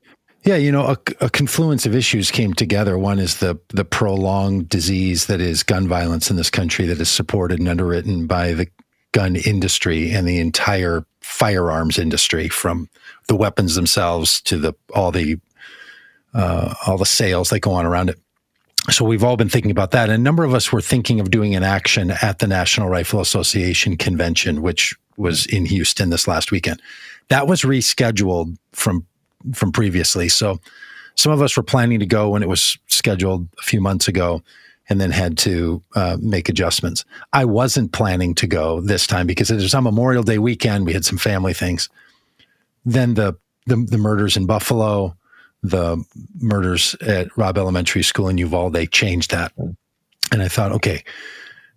[0.44, 2.98] Yeah, you know, a, a confluence of issues came together.
[2.98, 7.10] One is the the prolonged disease that is gun violence in this country that is
[7.10, 8.68] supported and underwritten by the
[9.12, 12.88] gun industry and the entire firearms industry, from
[13.28, 15.38] the weapons themselves to the all the
[16.34, 18.20] uh, all the sales that go on around it.
[18.90, 20.10] So we've all been thinking about that.
[20.10, 23.22] And a number of us were thinking of doing an action at the National Rifle
[23.22, 26.82] Association convention, which was in Houston this last weekend.
[27.30, 29.06] That was rescheduled from
[29.54, 30.30] from previously.
[30.30, 30.60] So
[31.16, 34.44] some of us were planning to go when it was scheduled a few months ago
[34.90, 37.06] and then had to uh, make adjustments.
[37.34, 40.86] I wasn't planning to go this time because it was on Memorial Day weekend.
[40.86, 41.90] We had some family things.
[42.86, 45.16] Then the the, the murders in Buffalo,
[45.64, 46.04] the
[46.40, 49.52] murders at Robb Elementary School in Uvalde changed that.
[50.32, 51.04] And I thought, okay,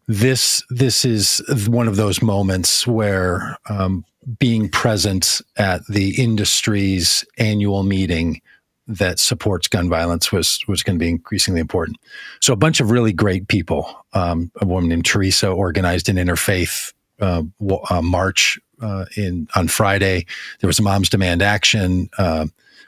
[0.06, 4.04] this this is one of those moments where um,
[4.38, 8.40] being present at the industry's annual meeting
[8.86, 11.96] that supports gun violence was was going to be increasingly important.
[12.40, 14.04] So a bunch of really great people.
[14.12, 19.68] Um, a woman named Teresa organized an interfaith uh, w- uh, march uh, in on
[19.68, 20.26] Friday.
[20.60, 22.10] There was Moms Demand Action.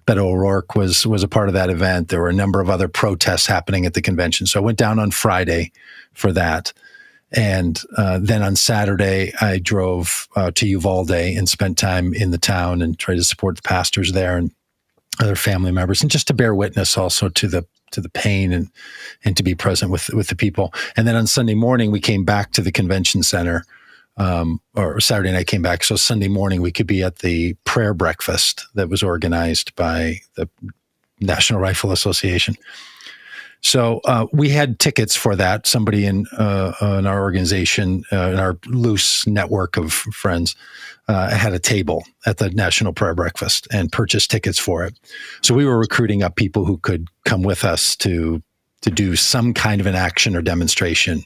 [0.06, 2.08] Beto O'Rourke was was a part of that event.
[2.08, 4.46] There were a number of other protests happening at the convention.
[4.46, 5.72] So I went down on Friday
[6.12, 6.72] for that.
[7.32, 12.38] And uh, then on Saturday, I drove uh, to Uvalde and spent time in the
[12.38, 14.52] town and tried to support the pastors there and
[15.18, 18.70] other family members, and just to bear witness also to the to the pain and
[19.24, 20.72] and to be present with with the people.
[20.96, 23.64] And then on Sunday morning, we came back to the convention center,
[24.16, 25.84] um, or Saturday night came back.
[25.84, 30.48] So Sunday morning, we could be at the prayer breakfast that was organized by the
[31.20, 32.56] National Rifle Association.
[33.62, 35.66] So uh, we had tickets for that.
[35.66, 40.54] Somebody in uh, in our organization, uh, in our loose network of friends,
[41.08, 44.98] uh, had a table at the National Prayer Breakfast and purchased tickets for it.
[45.42, 48.42] So we were recruiting up people who could come with us to
[48.82, 51.24] to do some kind of an action or demonstration.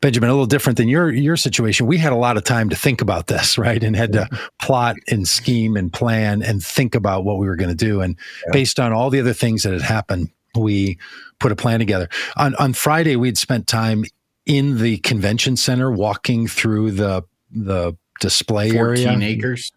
[0.00, 1.86] Benjamin, a little different than your your situation.
[1.86, 4.46] We had a lot of time to think about this, right, and had to mm-hmm.
[4.60, 8.00] plot and scheme and plan and think about what we were going to do.
[8.00, 8.52] And Yeah.
[8.52, 10.98] based on all the other things that had happened, we
[11.40, 12.08] put a plan together.
[12.36, 14.04] On on Friday, we'd spent time
[14.46, 19.36] in the convention center, walking through the the display Fourteen area.
[19.36, 19.72] acres.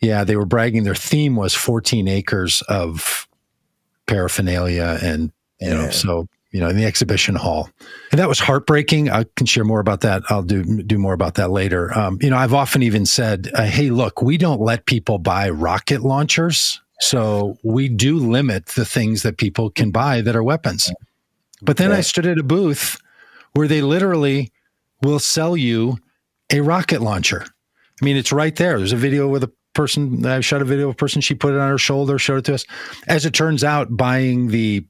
[0.00, 0.84] Yeah, they were bragging.
[0.84, 3.26] Their theme was 14 acres of
[4.06, 5.90] paraphernalia, and you know, Yeah.
[5.90, 7.68] so you know, in the exhibition hall.
[8.10, 9.10] And that was heartbreaking.
[9.10, 10.22] I can share more about that.
[10.30, 11.92] I'll do do more about that later.
[11.96, 15.50] Um, you know, I've often even said, uh, "Hey, look, we don't let people buy
[15.50, 20.90] rocket launchers, so we do limit the things that people can buy that are weapons."
[21.60, 22.96] But then I stood at a booth
[23.52, 24.50] where they literally
[25.02, 25.98] will sell you
[26.50, 27.44] a rocket launcher.
[28.00, 28.78] I mean, it's right there.
[28.78, 30.24] There's a video with a person.
[30.24, 31.20] I shot a video of a person.
[31.20, 32.64] She put it on her shoulder, showed it to us.
[33.08, 34.86] As it turns out, buying the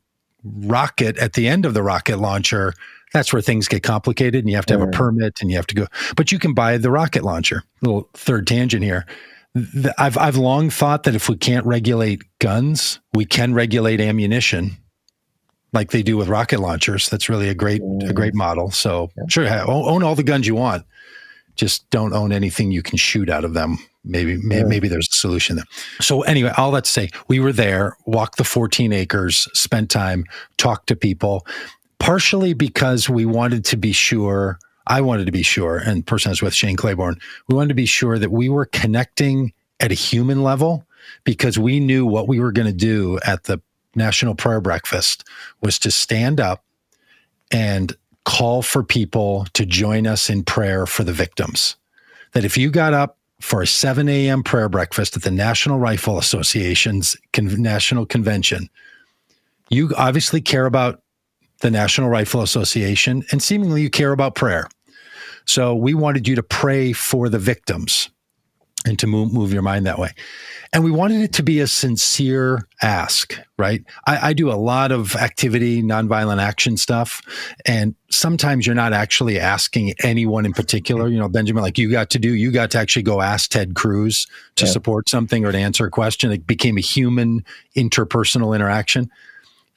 [0.59, 2.74] rocket at the end of the rocket launcher,
[3.12, 4.92] that's where things get complicated and you have to have a mm.
[4.92, 5.87] permit and you have to go.
[6.16, 7.62] But you can buy the rocket launcher.
[7.82, 9.06] Little third tangent here.
[9.96, 14.76] I've I've long thought that if we can't regulate guns, we can regulate ammunition,
[15.72, 17.09] like they do with rocket launchers.
[17.09, 18.38] That's really a great a great mm.
[18.38, 18.70] model.
[18.70, 20.85] So sure, own all the guns you want.
[21.54, 23.78] Just don't own anything you can shoot out of them.
[24.06, 25.64] Maybe may, maybe there's a solution there.
[26.00, 30.24] So anyway, all that to say, we were there, walked the 14 acres, spent time,
[30.56, 31.46] talked to people,
[31.98, 34.58] partially because we wanted to be sure.
[34.86, 37.16] I wanted to be sure, and the person I was with, Shane Claiborne,
[37.48, 40.86] we wanted to be sure that we were connecting at a human level
[41.24, 43.60] because we knew what we were going to do at the
[43.96, 45.24] National Prayer Breakfast
[45.60, 46.64] was to stand up
[47.50, 51.76] and call for people to join us in prayer for the victims.
[52.32, 54.42] That if you got up for a 7 a.m.
[54.42, 58.68] prayer breakfast at the National Rifle Association's con- national convention,
[59.68, 61.03] you obviously care about
[61.61, 64.68] the National Rifle Association and seemingly you care about prayer.
[65.44, 68.11] So we wanted you to pray for the victims
[68.84, 70.12] and to move, move your mind that way.
[70.72, 73.82] And we wanted it to be a sincere ask, right?
[74.06, 77.22] I, I do a lot of activity, nonviolent action stuff.
[77.64, 81.08] And sometimes you're not actually asking anyone in particular.
[81.08, 83.74] You know, Benjamin, like you got to do, you got to actually go ask Ted
[83.74, 84.72] Cruz to Yeah.
[84.72, 86.30] support something or to answer a question.
[86.30, 87.44] It became a human
[87.76, 89.10] interpersonal interaction.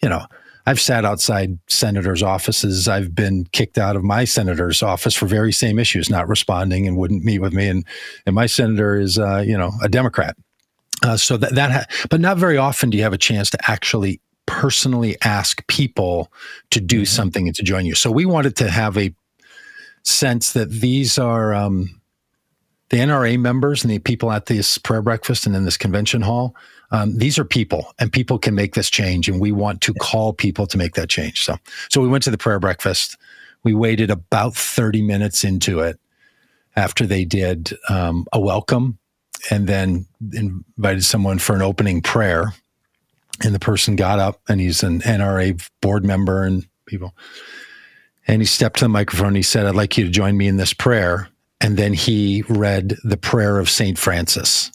[0.03, 0.25] You know,
[0.69, 2.87] I've sat outside senators' offices.
[2.87, 6.95] I've been kicked out of my senator's office for very same issues, not responding and
[6.95, 7.67] wouldn't meet with me.
[7.67, 7.83] And
[8.27, 10.37] and my senator is, uh, you know, a Democrat.
[11.01, 13.57] Uh, so that that, ha- but not very often do you have a chance to
[13.67, 16.31] actually personally ask people
[16.69, 17.95] to do something and to join you.
[17.95, 19.11] So we wanted to have a
[20.03, 21.98] sense that these are um,
[22.89, 26.55] the NRA members and the people at this prayer breakfast and in this convention hall.
[26.91, 30.33] Um, these are people, and people can make this change, and we want to call
[30.33, 31.43] people to make that change.
[31.43, 33.15] So, so we went to the prayer breakfast.
[33.63, 35.99] We waited about thirty minutes into it
[36.75, 38.97] after they did um, a welcome,
[39.51, 42.53] and then invited someone for an opening prayer.
[43.43, 47.15] And the person got up, and he's an NRA board member and people.
[48.27, 49.27] And he stepped to the microphone.
[49.27, 51.29] And he said, "I'd like you to join me in this prayer."
[51.61, 54.71] And then he read the prayer of Saint Francis.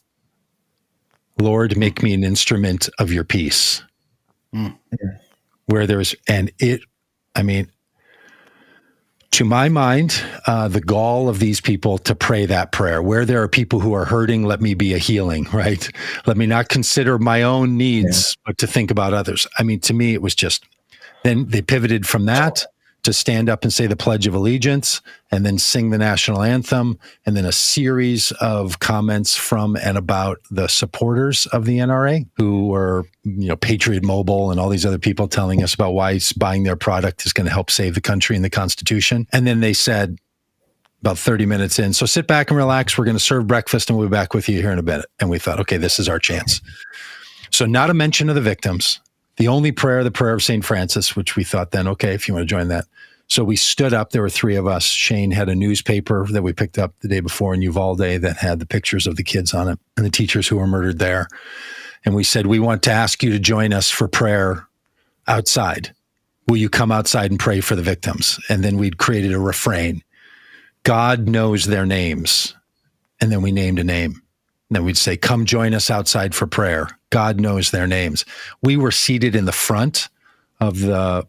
[1.41, 3.83] Lord, make me an instrument of your peace.
[5.67, 6.83] Where there's, and it,
[7.35, 7.71] I mean,
[9.33, 13.03] to my mind, uh, the gall of these people to pray that prayer.
[13.03, 15.89] Where there are people who are hurting, let me be a healing, right?
[16.27, 19.47] Let me not consider my own needs, but to think about others.
[19.59, 20.65] I mean, to me, it was just,
[21.25, 22.65] then they pivoted from that
[23.05, 26.99] to stand up and say the Pledge of Allegiance and then sing the national anthem,
[27.25, 32.69] and then a series of comments from and about the supporters of the NRA who
[32.69, 36.65] were, you know, Patriot Mobile and all these other people telling us about why buying
[36.65, 39.27] their product is going to help save the country and the Constitution.
[39.33, 40.19] And then they said,
[41.01, 41.93] about 30 minutes in.
[41.93, 42.97] So sit back and relax.
[42.97, 45.05] We're going to serve breakfast and we'll be back with you here in a bit.
[45.21, 46.63] And we thought, okay, this is our chance.
[47.51, 49.01] So, not a mention of the victims.
[49.37, 50.65] The only prayer, the prayer of St.
[50.65, 52.87] Francis, which we thought then, okay, if you want to join that.
[53.27, 54.11] So we stood up.
[54.11, 54.85] There were three of us.
[54.85, 58.61] Shane had a newspaper that we picked up the day before in Uvalde that had
[58.61, 61.29] the pictures of the kids on it and the teachers who were murdered there.
[62.05, 64.69] And we said, we want to ask you to join us for prayer
[65.27, 65.95] outside.
[66.49, 68.39] Will you come outside and pray for the victims?
[68.51, 70.03] And then we'd created a refrain
[70.85, 72.55] God knows their names.
[73.21, 74.21] And then we named a name.
[74.69, 76.89] And then we'd say, Come join us outside for prayer.
[77.11, 78.25] God knows their names.
[78.63, 80.09] We were seated in the front
[80.61, 81.27] of the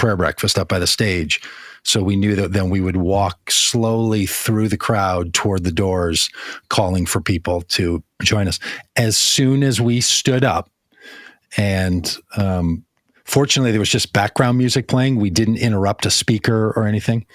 [0.00, 1.42] prayer breakfast up by the stage.
[1.84, 6.30] So we knew that then we would walk slowly through the crowd toward the doors,
[6.70, 8.58] calling for people to join us.
[8.96, 10.70] As soon as we stood up,
[11.58, 12.84] and um,
[13.24, 15.16] fortunately, there was just background music playing.
[15.16, 17.26] We didn't interrupt a speaker or anything,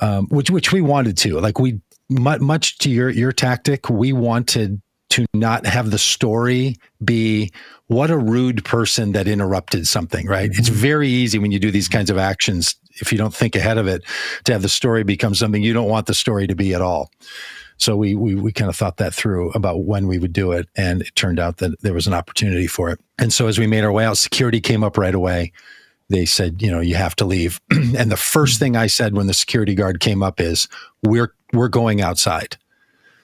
[0.00, 1.40] um, which which we wanted to.
[1.40, 7.50] Like we much to your your tactic, we wanted to not have the story be
[7.86, 10.50] what a rude person that interrupted something, right?
[10.50, 10.78] It's mm-hmm.
[10.78, 13.86] very easy when you do these kinds of actions, if you don't think ahead of
[13.86, 14.02] it,
[14.44, 17.10] to have the story become something you don't want the story to be at all.
[17.78, 20.68] So we we we kind of thought that through about when we would do it,
[20.76, 23.00] and it turned out that there was an opportunity for it.
[23.18, 25.52] And so as we made our way out, security came up right away
[26.08, 27.60] they said, you know, you have to leave.
[27.70, 28.64] and the first mm-hmm.
[28.64, 30.68] thing I said when the security guard came up is,
[31.02, 32.56] we're we're going outside.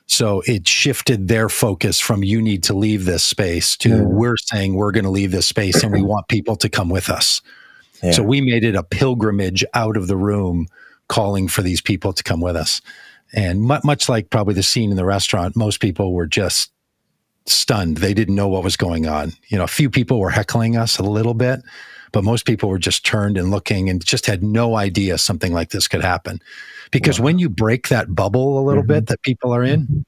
[0.06, 4.06] So it shifted their focus from you need to leave this space to Mm.
[4.08, 7.08] we're saying we're going to leave this space and we want people to come with
[7.08, 7.40] us.
[8.02, 8.10] Yeah.
[8.12, 10.66] So we made it a pilgrimage out of the room,
[11.08, 12.82] calling for these people to come with us.
[13.32, 16.70] And mu- much like probably the scene in the restaurant, most people were just
[17.46, 17.98] stunned.
[17.98, 19.32] They didn't know what was going on.
[19.48, 21.60] You know, a few people were heckling us a little bit,
[22.12, 25.70] but most people were just turned and looking and just had no idea something like
[25.70, 26.40] this could happen.
[26.94, 28.88] Because when you break that bubble a little Mhm.
[28.88, 30.04] bit that people are in,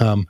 [0.00, 0.26] um,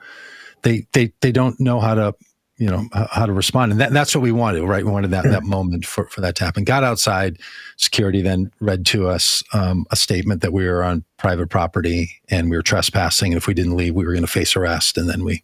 [0.62, 2.14] they they they don't know how to
[2.58, 3.72] you know how to respond.
[3.72, 4.84] And that, that's what we wanted right?
[4.84, 6.62] We wanted that that moment for, for that to happen.
[6.64, 7.38] Got outside
[7.76, 12.50] security then read to us um, a statement that we were on private property and
[12.50, 13.32] we were trespassing.
[13.32, 14.96] And if we didn't leave we were going to face arrest.
[14.98, 15.42] And then we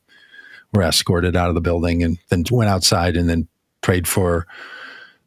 [0.73, 3.49] were escorted out of the building and then went outside and then
[3.81, 4.47] prayed for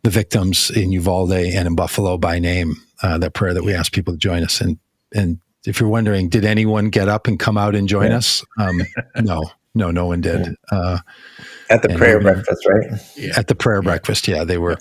[0.03, 3.91] the victims in Uvalde and in Buffalo by name uh, that prayer that we asked
[3.91, 4.61] people to join us.
[4.61, 4.77] And
[5.13, 8.17] and if you're wondering did anyone get up and come out and join Yeah.
[8.17, 8.81] us um,
[9.21, 9.41] no
[9.75, 10.97] no no one did uh,
[11.69, 13.37] At the prayer we- breakfast, right?
[13.37, 14.27] at the prayer breakfast.
[14.27, 14.75] Yeah, they were.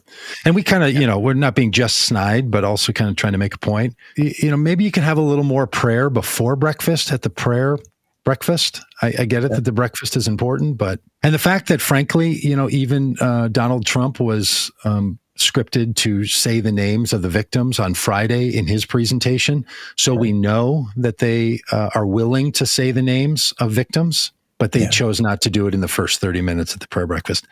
[0.45, 3.15] And we kind of, you know, we're not being just snide, but also kind of
[3.15, 3.95] trying to make a point.
[4.19, 7.31] Y- You know, maybe you can have a little more prayer before breakfast at the
[7.31, 7.79] prayer
[8.25, 8.81] breakfast.
[9.01, 12.33] I, I get it that the breakfast is important, but, and the fact that frankly,
[12.45, 17.29] you know, even uh, Donald Trump was um, scripted to say the names of the
[17.29, 19.65] victims on Friday in his presentation.
[19.97, 24.73] So we know that they uh, are willing to say the names of victims, but
[24.73, 24.91] they Yeah.
[24.91, 27.47] chose not to do it in the first 30 minutes at the prayer breakfast.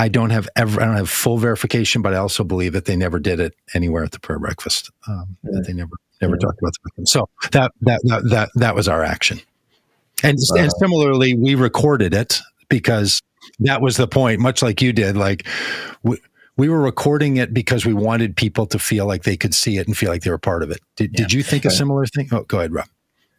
[0.00, 2.94] I don't have ever, I don't have full verification, but I also believe that they
[2.96, 4.90] never did it anywhere at the prayer breakfast.
[5.08, 6.46] Um, That they never, never Yeah.
[6.46, 7.10] talked about the victims.
[7.12, 9.40] So that, that, that, that, that was our action.
[10.22, 13.20] And, and similarly, we recorded it because
[13.60, 15.16] that was the point, much like you did.
[15.16, 15.46] Like
[16.02, 16.18] we,
[16.58, 19.86] we were recording it because we wanted people to feel like they could see it
[19.86, 20.80] and feel like they were part of it.
[20.96, 22.28] Did, did you think a similar thing?
[22.32, 22.88] Oh, go ahead, Rob.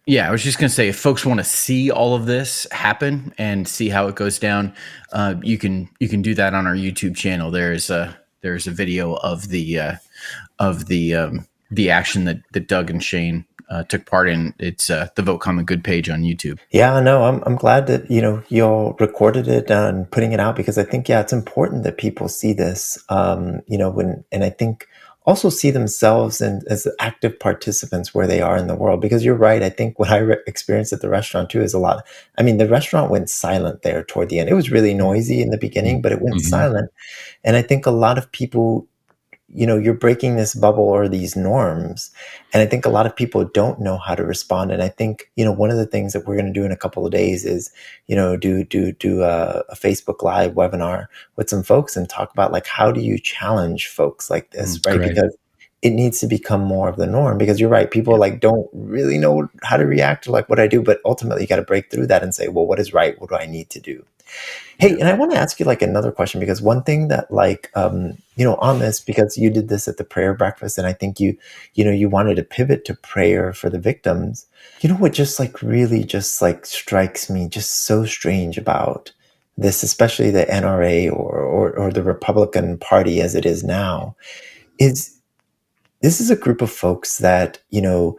[0.05, 2.65] Yeah, I was just going to say, if folks want to see all of this
[2.71, 4.73] happen and see how it goes down,
[5.11, 7.51] uh, you can you can do that on our YouTube channel.
[7.51, 9.95] There's a there's a video of the uh,
[10.57, 14.53] of the um, the action that that Doug and Shane uh, took part in.
[14.59, 16.59] It's uh, the Vote Common Good page on YouTube.
[16.71, 20.55] Yeah, no, I'm I'm glad that you know y'all recorded it and putting it out
[20.55, 22.97] because I think yeah, it's important that people see this.
[23.09, 24.87] Um, you know, when and I think
[25.25, 29.35] also see themselves and as active participants where they are in the world because you're
[29.35, 29.61] right.
[29.61, 32.03] I think what I re- experienced at the restaurant too is a lot.
[32.39, 34.49] I mean, the restaurant went silent there toward the end.
[34.49, 36.41] It was really noisy in the beginning, but it went Mhm.
[36.49, 36.91] silent,
[37.43, 38.87] and I think a lot of people.
[39.53, 42.11] You know, you're breaking this bubble or these norms,
[42.53, 44.71] and I think a lot of people don't know how to respond.
[44.71, 46.71] And I think, you know, one of the things that we're going to do in
[46.71, 47.71] a couple of days is,
[48.07, 52.31] you know, do do do a, a Facebook Live webinar with some folks and talk
[52.31, 54.97] about like how do you challenge folks like this, Mm, right?
[54.97, 55.09] great.
[55.09, 55.35] Because
[55.81, 57.37] it needs to become more of the norm.
[57.37, 60.67] Because you're right, people like don't really know how to react to like what I
[60.67, 63.19] do, but ultimately you got to break through that and say, well, what is right?
[63.19, 64.05] What do I need to do?
[64.79, 67.69] Hey, and I want to ask you like another question because one thing that like
[67.75, 70.93] um, you know on this because you did this at the prayer breakfast and I
[70.93, 71.37] think you
[71.73, 74.45] you know you wanted to pivot to prayer for the victims.
[74.79, 79.11] You know what just like really just like strikes me just so strange about
[79.57, 84.15] this, especially the NRA or or, or the Republican Party as it is now,
[84.79, 85.19] is
[86.01, 88.17] this is a group of folks that you know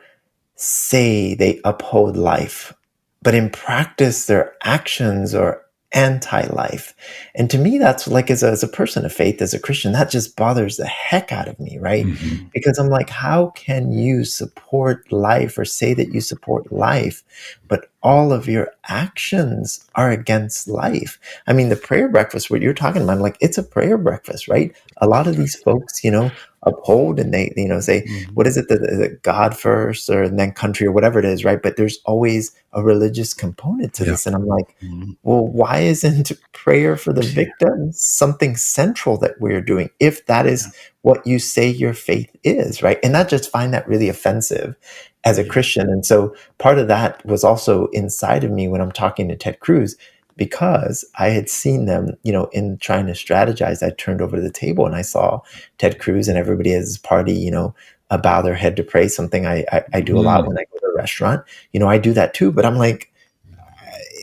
[0.57, 2.75] say they uphold life,
[3.23, 6.95] but in practice their actions are anti-life.
[7.35, 9.93] And to me that's like as a, as a person of faith as a christian
[9.93, 12.07] that just bothers the heck out of me right?
[12.07, 12.51] Mhm.
[12.53, 17.23] because i'm like how can you support life or say that you support life
[17.69, 21.19] but all of your actions are against life?
[21.47, 24.49] I mean the prayer breakfast what you're talking about i'm like it's a prayer breakfast
[24.49, 24.75] right?
[24.99, 26.31] A lot of these folks you know
[26.65, 30.39] uphold and they you know say what is it that the God first or and
[30.39, 31.63] then country or whatever it is, right?
[31.63, 34.11] But there's always a religious component to Yeah.
[34.11, 34.27] this.
[34.27, 35.17] And I'm like, Mhm.
[35.23, 40.73] well, why isn't prayer for the victims something central that we're doing if that is
[41.03, 42.99] what you say your faith is, right?
[43.03, 44.77] And I just find that really offensive
[45.25, 45.89] as a Christian.
[45.89, 49.61] And so part of that was also inside of me when I'm talking to Ted
[49.61, 49.97] Cruz
[50.41, 53.83] because I had seen them, you know, in trying to strategize.
[53.87, 55.43] I turned over to the table and I saw
[55.77, 57.75] Ted Cruz and everybody at his party, you know,
[58.11, 59.07] uh, bow their head to pray.
[59.07, 60.49] Something I, I, I do a lot Mm.
[60.49, 61.45] when I go to a restaurant.
[61.73, 62.51] You know, I do that too.
[62.51, 63.13] But I'm like,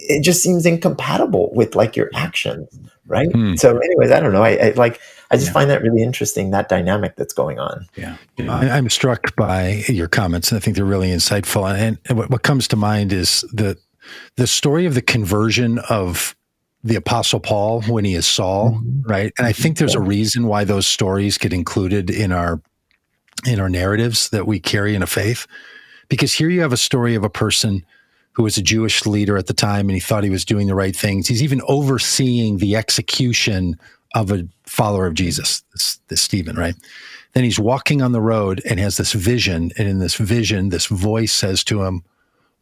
[0.09, 2.67] it just seems incompatible with like your actions,
[3.05, 3.31] right?
[3.31, 3.55] Hmm.
[3.55, 4.43] So, anyways, I don't know.
[4.43, 4.99] I, I like.
[5.29, 5.53] I just Yeah.
[5.53, 7.85] find that really interesting that dynamic that's going on.
[7.97, 8.15] Yeah.
[8.39, 11.69] I, I'm struck by your comments, and I think they're really insightful.
[11.69, 13.77] And, and what, what comes to mind is the
[14.35, 16.35] the story of the conversion of
[16.83, 19.01] the Apostle Paul when he is Saul, mm-hmm.
[19.09, 19.33] right?
[19.37, 22.61] And I think there's a reason why those stories get included in our
[23.45, 25.45] in our narratives that we carry in a faith,
[26.09, 27.85] because here you have a story of a person
[28.33, 30.75] who was a Jewish leader at the time and he thought he was doing the
[30.75, 31.27] right things.
[31.27, 33.79] He's even overseeing the execution
[34.15, 36.75] of a follower of Jesus, this, this Stephen, right?
[37.33, 39.71] Then he's walking on the road and has this vision.
[39.77, 42.03] And in this vision, this voice says to him,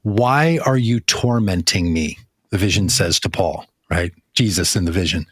[0.06, 2.20] Why are you tormenting me?
[2.52, 4.14] The vision says to Paul, right?
[4.36, 5.26] Jesus in the vision.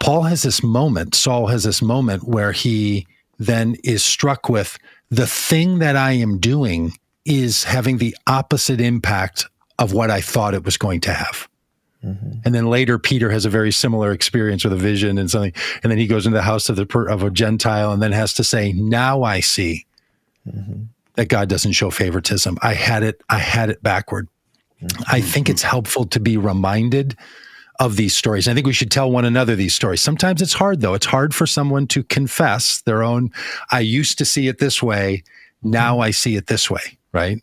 [0.00, 3.06] Paul has this moment, Saul has this moment where he
[3.38, 4.78] then is struck with
[5.08, 6.92] the thing that I am doing
[7.24, 9.46] is having the opposite impact
[9.78, 11.48] of what I thought it was going to have.
[12.04, 12.40] Mm-hmm.
[12.44, 15.54] And then later, Peter has a very similar experience with a vision and something.
[15.82, 18.34] And then he goes into the house of the of a Gentile and then has
[18.34, 19.86] to say, "Now I see
[20.46, 20.82] mm-hmm.
[21.14, 22.58] That God doesn't show favoritism.
[22.62, 23.22] I had it.
[23.28, 24.28] I had it backward."
[24.82, 25.02] Mm-hmm.
[25.06, 27.16] I think it's helpful to be reminded
[27.80, 28.48] of these stories.
[28.48, 30.00] I think we should tell one another these stories.
[30.00, 30.94] Sometimes it's hard, though.
[30.94, 33.30] It's hard for someone to confess their own.
[33.70, 35.24] I used to see it this way.
[35.62, 36.02] Now mm-hmm.
[36.02, 36.98] I see it this way.
[37.12, 37.42] Right.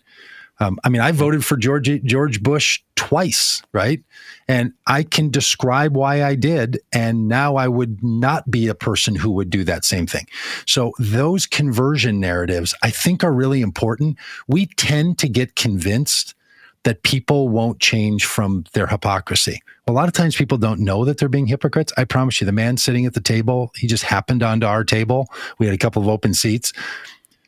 [0.59, 4.03] Um, I mean, I voted for George George Bush twice, right?
[4.47, 9.15] And I can describe why I did, and now I would not be a person
[9.15, 10.27] who would do that same thing.
[10.65, 14.17] So those conversion narratives, I think, are really important.
[14.47, 16.35] We tend to get convinced
[16.83, 19.61] that people won't change from their hypocrisy.
[19.87, 21.91] A lot of times people don't know that they're being hypocrites.
[21.97, 25.27] I promise you, the man sitting at the table, he just happened onto our table.
[25.57, 26.71] We had a couple of open seats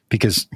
[0.09, 0.47] because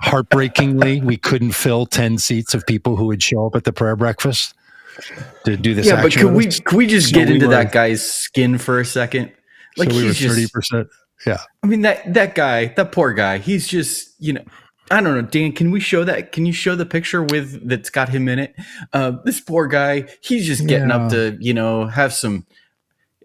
[0.00, 3.96] heartbreakingly, we couldn't fill 10 seats of people who would show up at the prayer
[3.96, 4.54] breakfast
[5.44, 5.86] to do this.
[5.86, 8.58] Yeah, but could we, could we just so get we into were, that guy's skin
[8.58, 9.32] for a second?
[9.76, 10.50] Like so we he's were 30%.
[10.50, 10.90] Just,
[11.26, 11.38] yeah.
[11.62, 14.44] I mean, that, that guy, that poor guy, he's just, you know,
[14.90, 15.52] I don't know, Dan.
[15.52, 16.32] Can we show that?
[16.32, 18.56] Can you show the picture with that's got him in it?
[18.92, 20.96] Uh, this poor guy, he's just getting yeah.
[20.96, 22.44] up to you know have some.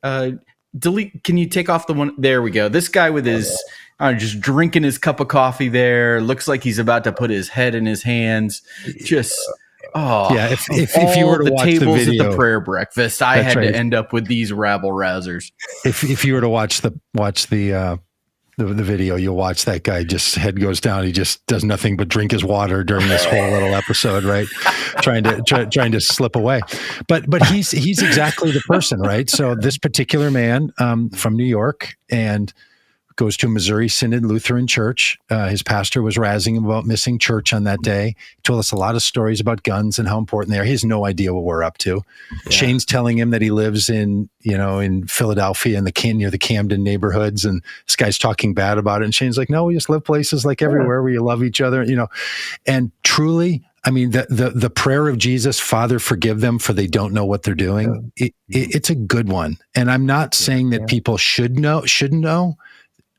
[0.03, 0.31] Uh,
[0.77, 1.23] delete.
[1.23, 2.13] Can you take off the one?
[2.19, 2.69] There we go.
[2.69, 3.59] This guy with his
[3.99, 6.21] uh, just drinking his cup of coffee there.
[6.21, 8.61] Looks like he's about to put his head in his hands.
[9.03, 9.37] Just
[9.93, 10.49] oh yeah.
[10.49, 13.21] If if, if you were to the watch tables the video, at the prayer breakfast,
[13.21, 13.71] I had right.
[13.71, 15.51] to end up with these rabble rousers.
[15.85, 17.97] If if you were to watch the watch the uh,
[18.57, 21.03] the, the video, you'll watch that guy just head goes down.
[21.03, 24.47] He just does nothing but drink his water during this whole little episode, right?
[25.01, 26.61] trying to try, trying to slip away,
[27.07, 29.29] but but he's he's exactly the person, right?
[29.29, 32.53] So this particular man um, from New York and
[33.15, 35.17] goes to a Missouri Synod Lutheran Church.
[35.29, 38.15] Uh, his pastor was razzing him about missing church on that day.
[38.35, 40.65] He told us a lot of stories about guns and how important they are.
[40.65, 42.03] He has no idea what we're up to.
[42.31, 42.51] Yeah.
[42.51, 46.37] Shane's telling him that he lives in, you know, in Philadelphia in the near the
[46.37, 49.05] Camden neighborhoods, and this guy's talking bad about it.
[49.05, 51.83] And Shane's like, "No, we just live places like everywhere where you love each other,"
[51.83, 52.07] you know.
[52.65, 56.87] And truly, I mean, the, the the prayer of Jesus, Father, forgive them for they
[56.87, 58.11] don't know what they're doing.
[58.15, 62.21] It, it, it's a good one, and I'm not saying that people should know, shouldn't
[62.21, 62.57] know,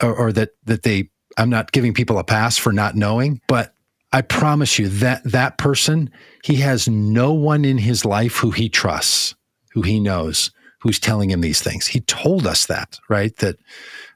[0.03, 3.75] or, or that that they I'm not giving people a pass for not knowing, but
[4.13, 6.11] I promise you that that person,
[6.45, 9.35] he has no one in his life who he trusts,
[9.73, 11.87] who he knows, who's telling him these things.
[11.87, 13.37] He told us that, right?
[13.37, 13.57] That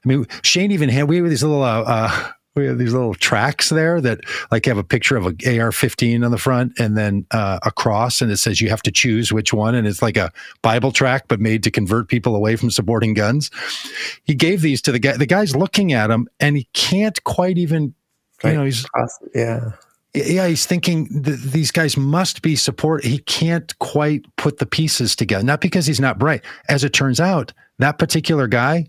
[0.03, 3.13] I mean, Shane even had we have these little uh, uh, we have these little
[3.13, 4.21] tracts there that
[4.51, 8.21] like have a picture of a AR-15 on the front and then uh, a cross,
[8.21, 10.31] and it says you have to choose which one, and it's like a
[10.61, 13.51] Bible tract but made to convert people away from supporting guns.
[14.25, 15.15] He gave these to the guy.
[15.15, 17.93] The guy's looking at him, and he can't quite even,
[18.43, 18.85] you know, he's
[19.33, 19.71] yeah.
[20.13, 23.05] Yeah, he's thinking th- these guys must be support.
[23.05, 25.45] He can't quite put the pieces together.
[25.45, 26.43] Not because he's not bright.
[26.67, 28.87] As it turns out, that particular guy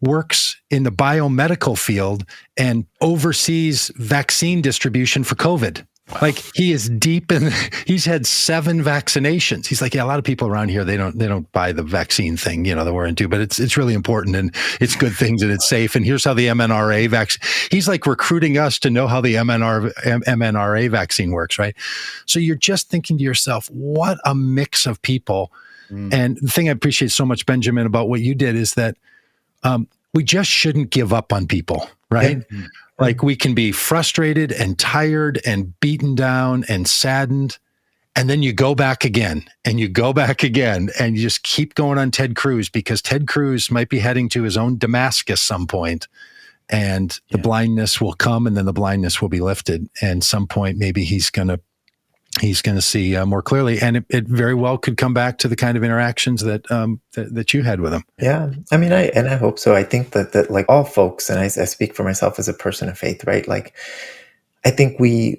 [0.00, 2.24] works in the biomedical field
[2.56, 5.84] and oversees vaccine distribution for COVID.
[6.12, 6.18] Wow.
[6.22, 7.52] Like he is deep in
[7.86, 9.66] he's had seven vaccinations.
[9.66, 11.82] He's like, yeah, a lot of people around here, they don't they don't buy the
[11.82, 15.12] vaccine thing, you know, that we're into, but it's it's really important and it's good
[15.12, 15.94] things and it's safe.
[15.94, 19.92] And here's how the MNRA vaccine he's like recruiting us to know how the MNR
[20.24, 21.76] MNRA vaccine works, right?
[22.26, 25.52] So you're just thinking to yourself, what a mix of people.
[25.90, 26.12] Mm.
[26.12, 28.96] And the thing I appreciate so much, Benjamin, about what you did is that
[29.62, 32.38] um, we just shouldn't give up on people, right?
[32.38, 32.66] Mm-hmm.
[32.98, 37.58] Like we can be frustrated and tired and beaten down and saddened.
[38.16, 41.74] And then you go back again and you go back again and you just keep
[41.74, 45.66] going on Ted Cruz because Ted Cruz might be heading to his own Damascus some
[45.66, 46.08] point
[46.68, 47.42] and the yeah.
[47.42, 49.88] blindness will come and then the blindness will be lifted.
[50.00, 51.60] And some point, maybe he's going to
[52.40, 55.38] he's going to see uh, more clearly, and it, it, very well could come back
[55.38, 58.04] to the kind of interactions that, um, that that you had with him.
[58.18, 59.74] Yeah, I mean, I and I hope so.
[59.74, 62.54] I think that that like all folks, and I, I speak for myself as a
[62.54, 63.46] person of faith, right?
[63.46, 63.74] Like,
[64.64, 65.38] I think we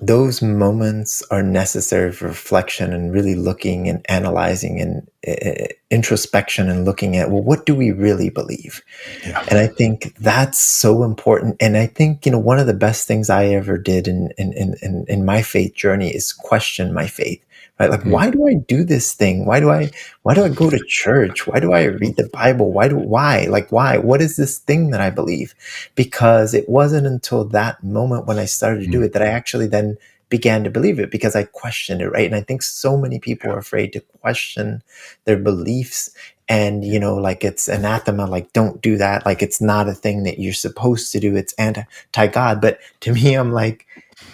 [0.00, 6.84] those moments are necessary for reflection and really looking and analyzing and uh, introspection and
[6.84, 8.82] looking at well what do we really believe?
[9.26, 9.44] Yeah.
[9.50, 11.56] and i think that's so important.
[11.60, 14.52] And i think you know one of the best things i ever did in in
[14.54, 17.44] in, in, in my faith journey is question my faith
[17.80, 17.90] right?
[17.90, 18.12] Like Mm.
[18.12, 19.46] why do i do this thing?
[19.46, 19.90] Why do i
[20.22, 21.46] why do i go to church?
[21.48, 22.72] Why do i read the bible?
[22.72, 23.46] Why do why?
[23.50, 23.98] Like why?
[23.98, 25.54] What is this thing that i believe?
[25.96, 29.06] Because it wasn't until that moment when i started to do Mm.
[29.06, 29.96] it that i actually then
[30.30, 32.26] began to believe it because i questioned it right?
[32.26, 34.82] And i think so many people are afraid to question
[35.24, 36.10] their beliefs
[36.48, 39.24] and you know like it's anathema like don't do that.
[39.26, 41.36] Like it's not a thing that you're supposed to do.
[41.36, 42.60] It's anti-god.
[42.60, 43.86] But to me i'm like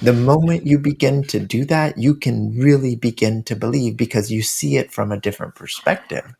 [0.02, 4.42] the moment you begin to do that you can really begin to believe because you
[4.42, 6.34] see it from a different perspective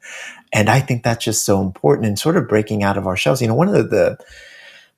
[0.52, 3.40] and i think that's just so important and sort of breaking out of our shells
[3.40, 4.18] you know one of the, the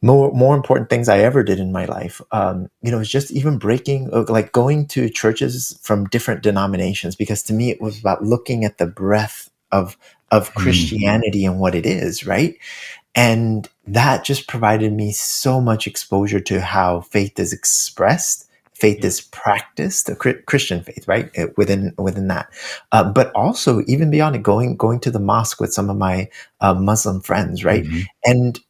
[0.03, 3.31] more more important things I ever did in my life, um, you know, is just
[3.33, 7.99] even breaking, uh, like going to churches from different denominations, because to me it was
[7.99, 9.97] about looking at the breadth of
[10.31, 10.55] of Mm.
[10.55, 12.57] Christianity and what it is, right?
[13.15, 19.21] And that just provided me so much exposure to how faith is expressed, faith is
[19.21, 20.17] practiced, the
[20.47, 21.31] Christian faith, right?
[21.39, 22.49] Uh, Within within that,
[22.93, 26.29] uh, but also even beyond it, going going to the mosque with some of my
[26.61, 27.85] uh, Muslim friends, right?
[27.85, 28.05] Mhm.
[28.25, 28.61] And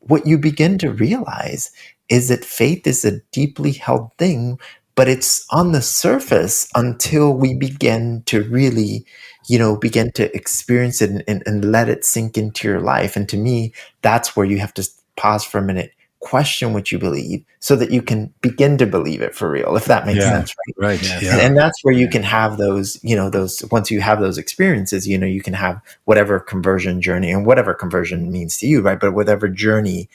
[0.00, 1.70] what you begin to realize
[2.08, 4.58] is that faith is a deeply held thing,
[4.94, 9.04] but it's on the surface until we begin to really,
[9.46, 13.16] you know, begin to experience it and, and, and let it sink into your life.
[13.16, 13.72] And to me,
[14.02, 17.90] that's where you have to pause for a minute, question what you believe so that
[17.90, 20.30] you can begin to believe it for real, if that makes Yeah.
[20.30, 20.88] sense, right?
[20.88, 21.02] Right.
[21.02, 21.22] Yes.
[21.22, 21.32] Yeah.
[21.32, 24.38] and, and that's where you can have those you know those once you have those
[24.38, 28.80] experiences you know you can have whatever conversion journey and whatever conversion means to you
[28.80, 30.08] right but whatever journey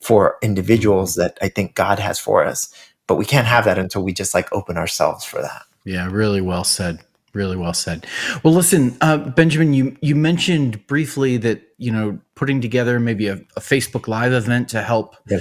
[0.00, 1.22] for individuals mm-hmm.
[1.22, 2.72] that i think god has for us
[3.06, 6.40] but we can't have that until we just like open ourselves for that Yeah, really
[6.40, 7.00] well said.
[7.36, 8.06] Really well said.
[8.42, 13.34] Well, listen, uh, Benjamin, you you mentioned briefly that you know putting together maybe a,
[13.34, 15.40] a Facebook Live event to help Yeah.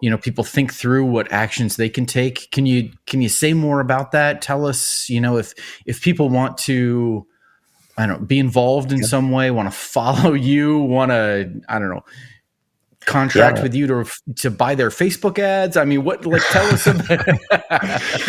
[0.00, 2.50] you know people think through what actions they can take.
[2.50, 4.42] Can you can you say more about that?
[4.42, 5.54] Tell us, you know, if
[5.86, 7.24] if people want to,
[7.96, 11.78] I don't know, be involved in some way, want to follow you, want to, I
[11.78, 12.04] don't know,
[13.06, 13.62] contract Yeah.
[13.62, 14.04] with you to
[14.36, 15.76] to buy their Facebook ads?
[15.76, 17.26] I mean, what like tell us about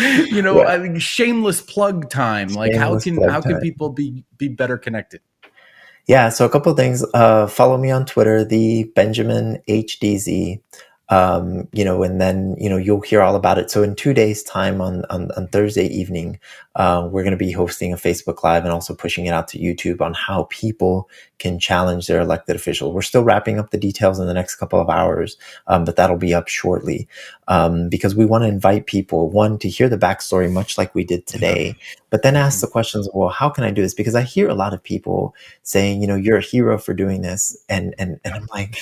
[0.30, 0.68] you know, Yeah.
[0.68, 2.48] I think shameless plug time.
[2.48, 5.20] Like how can how can people be be better connected?
[6.06, 7.04] Yeah, so a couple of things.
[7.12, 10.58] Uh, follow me on Twitter, the Benjamin HDZ.
[11.10, 13.70] Um, you know, and then you know you'll hear all about it.
[13.70, 16.38] So in two days' time, on on, on Thursday evening,
[16.76, 19.58] uh, we're going to be hosting a Facebook Live and also pushing it out to
[19.58, 22.92] YouTube on how people can challenge their elected official.
[22.92, 25.36] We're still wrapping up the details in the next couple of hours,
[25.66, 27.08] um, but that'll be up shortly
[27.48, 31.04] um, because we want to invite people one to hear the backstory, much like we
[31.04, 31.74] did today,
[32.10, 33.08] but then ask the questions.
[33.14, 33.94] Well, how can I do this?
[33.94, 37.22] Because I hear a lot of people saying, you know, you're a hero for doing
[37.22, 37.56] this.
[37.68, 38.78] And and and I'm like,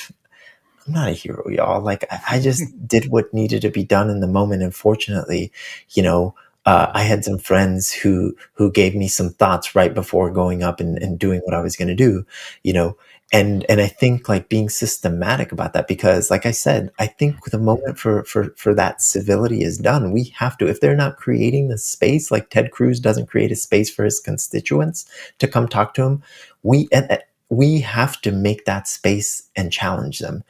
[0.87, 1.81] I'm not a hero, y'all.
[1.83, 4.63] Like I, I just did what needed to be done in the moment.
[4.63, 5.53] And fortunately,
[5.91, 6.35] you know,
[6.65, 10.81] uh, I had some friends who who gave me some thoughts right before going up
[10.81, 12.27] and, and doing what I was gonna do,
[12.65, 12.97] you know.
[13.33, 17.45] And and I think like being systematic about that because like I said, I think
[17.51, 20.13] the moment for for for that civility is done.
[20.13, 23.57] We have to, if they're not creating the space, like Ted Cruz doesn't create a
[23.57, 25.07] space for his constituents
[25.39, 26.23] to come talk to him,
[26.63, 30.43] we and we have to make that space and challenge them.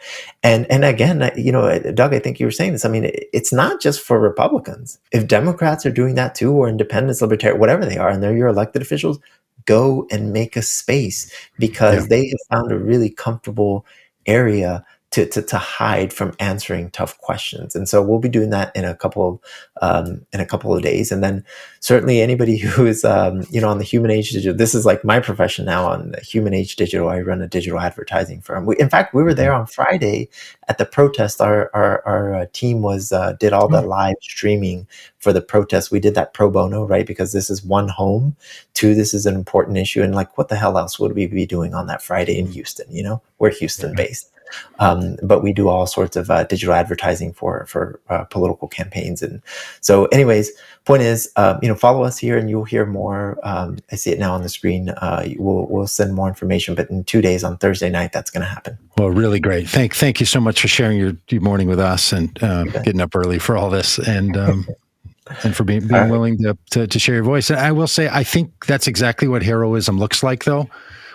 [0.42, 2.84] And and again, uh, you know, uh, Doug, I think you were saying this.
[2.84, 4.99] I mean, it's not just for Republicans.
[5.12, 8.49] If Democrats are doing that too, or independents, libertarian, whatever they are, and they're your
[8.49, 9.18] elected officials,
[9.66, 12.07] go and make a space because Yeah.
[12.09, 13.84] they have found a really comfortable
[14.26, 14.84] area
[15.17, 17.75] to, to, to hide from answering tough questions.
[17.75, 19.43] And so we'll be doing that in a couple
[19.81, 21.11] um, in a couple of days.
[21.11, 21.43] And then
[21.81, 25.07] certainly anybody who is um, you know on the human age digital, this is like
[25.07, 27.09] my profession now on the human age digital.
[27.09, 28.67] I run a digital advertising firm.
[28.67, 30.29] We, in fact, we were there on Friday
[30.69, 31.41] at the protest.
[31.41, 34.87] Our our, our uh, team was uh, did all the live streaming
[35.19, 35.91] for the protest.
[35.91, 37.07] We did that pro bono, right?
[37.07, 38.37] Because this is one home.
[38.75, 40.03] Two, this is an important issue.
[40.03, 42.87] And like, what the hell else would we be doing on that Friday in Houston?
[42.91, 44.31] You know, we're Houston based.
[44.78, 49.22] Um, but we do all sorts of uh, digital advertising for for uh, political campaigns,
[49.22, 49.42] and
[49.80, 50.51] so, anyways,
[50.84, 53.38] point is, uh, you know, follow us here, and you'll hear more.
[53.42, 54.90] Um, I see it now on the screen.
[54.90, 58.42] Uh, we'll we'll send more information, but in two days on Thursday night, that's going
[58.42, 58.78] to happen.
[58.97, 59.68] Well, really great.
[59.68, 62.84] Thank thank you so much for sharing your, your morning with us and um, bet.
[62.84, 64.66] getting up early for all this and um,
[65.42, 67.51] and for being, being willing to, to to share your voice.
[67.51, 70.68] And I will say, I think that's exactly what heroism looks like, though.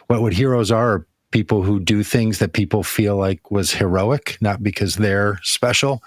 [0.07, 4.37] What what heroes are are people who do things that people feel like was heroic,
[4.41, 6.03] not because they're special,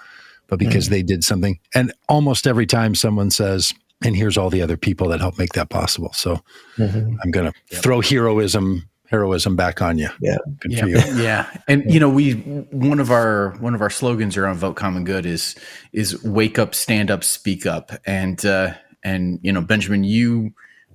[0.47, 1.59] but because they did something.
[1.73, 3.73] And almost every time someone says,
[4.03, 6.11] and here's all the other people that helped make that possible.
[6.13, 6.39] So
[6.77, 7.17] Mhm.
[7.23, 10.09] I'm going to throw heroism heroism back on you.
[10.19, 10.37] Yeah.
[10.59, 10.97] Good for you.
[11.15, 12.33] yeah and you know we
[12.71, 15.55] one of our one of our slogans around vote common good is
[15.93, 18.73] is wake up stand up speak up and uh
[19.03, 20.51] and you know benjamin you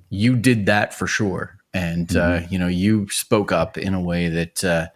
[0.08, 4.28] you did that for sure and uh you know you spoke up in a way
[4.28, 4.86] that uh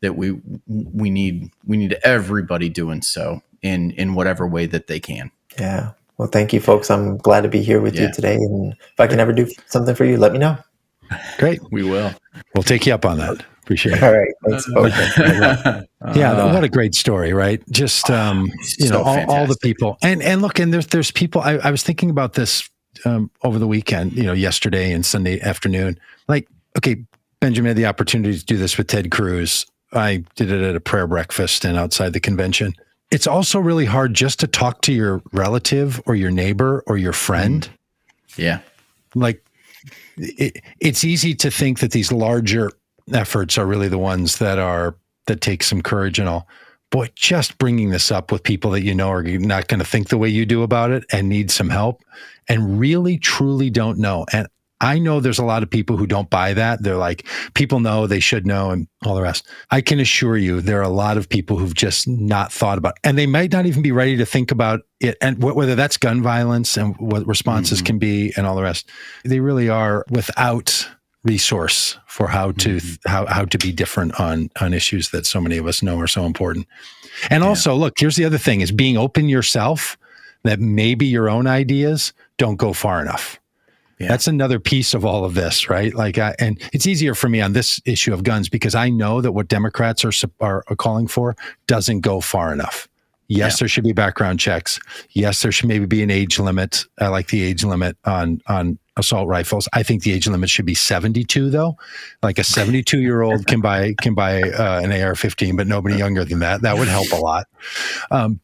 [0.00, 5.00] that we we need we need everybody doing so in in whatever way that they
[5.00, 5.92] can Yeah.
[6.18, 6.90] Well, thank you, folks.
[6.90, 8.02] I'm glad to be here with Yeah.
[8.08, 8.34] you today.
[8.36, 10.56] And if I can ever do something for you, let me know.
[11.38, 11.60] Great.
[11.70, 12.10] we will
[12.54, 13.44] We'll take you up on that.
[13.62, 14.02] Appreciate it.
[14.02, 14.34] All right.
[14.48, 15.18] Thanks, folks.
[16.16, 17.62] yeah, Uh, what a great story, right?
[17.70, 21.40] Just um, you know, all, all the people, and and look, and there's there's people.
[21.42, 22.68] I, I was thinking about this
[23.04, 25.98] um, over the weekend, you know, yesterday and Sunday afternoon.
[26.28, 26.96] Like, okay,
[27.40, 29.66] Benjamin had the opportunity to do this with Ted Cruz.
[29.92, 32.74] I did it at a prayer breakfast and outside the convention.
[33.10, 37.12] It's also really hard just to talk to your relative or your neighbor or your
[37.12, 37.68] friend
[38.36, 38.60] yeah
[39.14, 39.42] like
[40.16, 42.70] it, it's easy to think that these larger
[43.12, 46.46] efforts are really the ones that are that take some courage and all
[46.90, 50.08] boy just bringing this up with people that you know are not going to think
[50.08, 52.02] the way you do about it and need some help
[52.48, 54.26] and really truly don't know.
[54.32, 54.46] And
[54.82, 56.82] i know there's a lot of people who don't buy that.
[56.82, 59.48] They're like people know they should know and all the rest.
[59.70, 62.94] I can assure you there are a lot of people who've just not thought about
[62.96, 63.08] it.
[63.08, 65.96] and they might not even be ready to think about it and wh- whether that's
[65.96, 67.86] gun violence and what responses mm-hmm.
[67.86, 68.90] can be and all the rest.
[69.24, 70.88] They really are without
[71.26, 73.08] resource for how to mm-hmm.
[73.08, 76.06] how how to be different on on issues that so many of us know are
[76.06, 76.66] so important.
[77.30, 79.98] And also, look, here's the other thing: is being open yourself
[80.44, 83.38] that maybe your own ideas don't go far enough.
[83.98, 84.08] Yeah.
[84.08, 85.94] That's another piece of all of this, right?
[85.94, 89.22] Like, I, and it's easier for me on this issue of guns because I know
[89.22, 91.34] that what Democrats are, are calling for
[91.66, 92.88] doesn't go far enough.
[93.28, 93.56] Yes, Yeah.
[93.60, 94.78] there should be background checks.
[95.10, 96.84] Yes, there should maybe be an age limit.
[97.00, 99.68] I like the age limit on on assault rifles.
[99.72, 101.76] I think the age limit should be 72 though.
[102.22, 106.24] Like a 72 year old can buy can buy uh, an AR-15, but nobody younger
[106.24, 106.62] than that.
[106.62, 107.46] That would help a lot.
[108.10, 108.40] Um,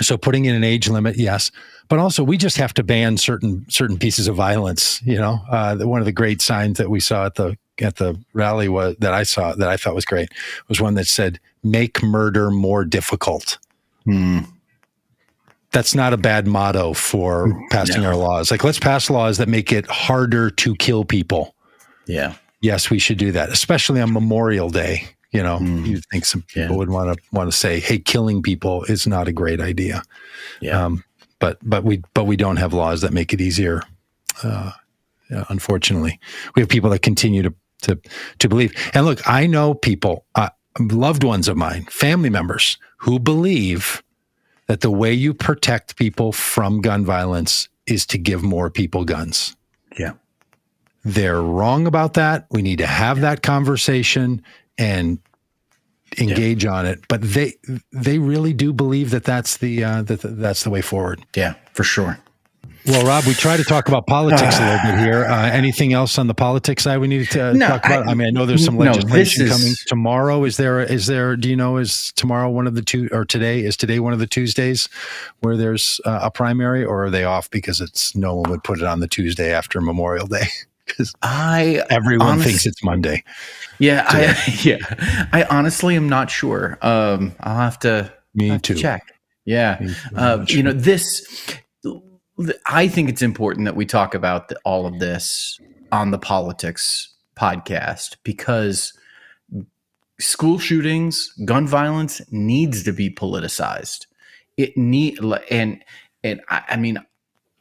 [0.00, 1.50] so putting in an age limit, yes,
[1.88, 5.00] but also we just have to ban certain certain pieces of violence.
[5.02, 8.18] You know, uh, one of the great signs that we saw at the at the
[8.32, 10.30] rally was that I saw that I thought was great
[10.68, 13.58] was one that said "Make murder more difficult."
[14.06, 14.38] Hmm.
[15.72, 18.08] That's not a bad motto for passing No.
[18.08, 18.50] our laws.
[18.50, 21.54] Like, let's pass laws that make it harder to kill people.
[22.06, 25.06] yeah Yes, we should do that, especially on Memorial Day.
[25.32, 25.86] You know, Mm.
[25.86, 26.76] you think some people Yeah.
[26.78, 30.02] would want to want to say, "Hey, killing people is not a great idea."
[30.60, 31.04] yeah Um,
[31.40, 33.82] but but we but we don't have laws that make it easier.
[34.42, 34.70] Uh,
[35.48, 36.18] unfortunately,
[36.54, 37.52] we have people that continue to
[37.82, 37.98] to
[38.38, 38.72] to believe.
[38.94, 40.48] And look, I know people, uh,
[40.80, 44.02] loved ones of mine, family members, who believe
[44.66, 49.56] that the way you protect people from gun violence is to give more people guns.
[49.98, 50.12] yeah
[51.04, 52.46] They're wrong about that.
[52.50, 54.42] We need to have that conversation
[54.76, 55.18] and
[56.18, 57.00] engage on it.
[57.08, 57.54] But they
[57.92, 61.24] they really do believe that that's the uh, that that's the way forward.
[61.36, 62.18] yeah for sure
[62.86, 65.24] Well, Rob, we try to talk about politics a little bit here.
[65.24, 68.06] Uh, anything else on the politics side we need to uh, No, talk about?
[68.06, 70.44] I, I- mean, I know there's some no, legislation is- coming tomorrow.
[70.44, 70.80] Is there?
[70.80, 71.36] Is there?
[71.36, 71.78] Do you know?
[71.78, 74.88] Is tomorrow one of the two, or today is today one of the Tuesdays
[75.40, 78.78] where there's uh, a primary, or are they off because it's no one would put
[78.78, 80.46] it on the Tuesday after Memorial Day
[80.86, 83.24] because i everyone thinks it's Monday.
[83.80, 85.28] Yeah, I, yeah.
[85.32, 86.78] I honestly am not sure.
[86.82, 88.80] Um, I'll have to, Me have to too.
[88.80, 89.02] check.
[89.44, 89.94] Yeah, Me too.
[90.16, 91.26] I'm uh, you know this.
[92.66, 95.58] I think it's important that we talk about the, all of this
[95.90, 98.92] on the politics podcast because
[100.20, 104.06] school shootings, gun violence needs to be politicized.
[104.56, 105.18] It need
[105.50, 105.82] and
[106.24, 106.98] and I, I mean,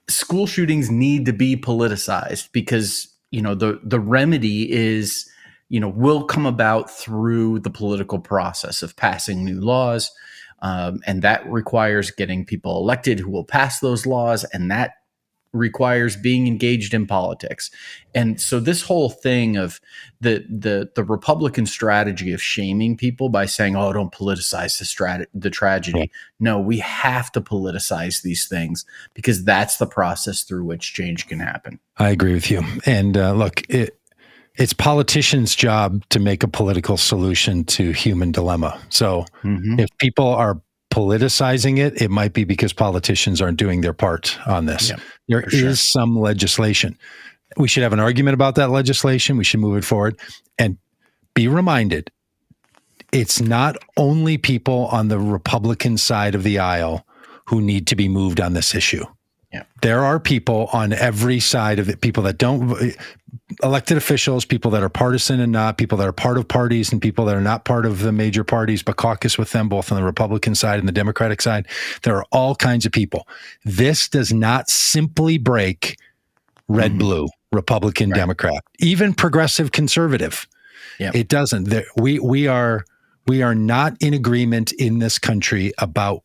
[0.07, 5.29] school shootings need to be politicized because you know the the remedy is
[5.69, 10.11] you know will come about through the political process of passing new laws
[10.65, 14.93] um, and that requires getting people elected who will pass those laws and that
[15.53, 17.69] requires being engaged in politics.
[18.15, 19.79] And so this whole thing of
[20.21, 25.27] the the the republican strategy of shaming people by saying oh don't politicize the strat-
[25.35, 26.11] the tragedy.
[26.39, 31.39] No we have to politicize these things because that's the process through which change can
[31.39, 31.79] happen.
[31.97, 32.63] I agree with you.
[32.87, 33.99] And uh, look, it,
[34.57, 38.79] it's politicians' job to make a political solution to human dilemma.
[38.89, 39.79] So Mhm.
[39.79, 44.65] if people are politicizing it, it might be because politicians aren't doing their part on
[44.65, 44.89] this.
[44.89, 44.95] Yeah,
[45.27, 45.75] There is sure.
[45.75, 46.97] some legislation.
[47.57, 49.37] We should have an argument about that legislation.
[49.37, 50.17] We should move it forward
[50.57, 50.77] and
[51.33, 52.11] be reminded
[53.11, 57.05] it's not only people on the Republican side of the aisle
[57.45, 59.05] who need to be moved on this issue.
[59.55, 59.63] Yeah.
[59.81, 62.93] There are people on every side of it, people that don't
[63.63, 67.01] elected officials, people that are partisan and not, people that are part of parties and
[67.01, 69.97] people that are not part of the major parties, but caucus with them both on
[69.97, 71.67] the Republican side and the Democratic side.
[72.03, 73.27] There are all kinds of people.
[73.63, 75.97] This does not simply break
[76.67, 76.99] red Mhm.
[76.99, 78.17] blue, Republican, Right.
[78.17, 80.47] Democrat, even progressive conservative.
[80.99, 81.11] Yeah.
[81.13, 81.65] It doesn't.
[81.69, 82.83] There, we we are
[83.27, 86.23] we are not in agreement in this country about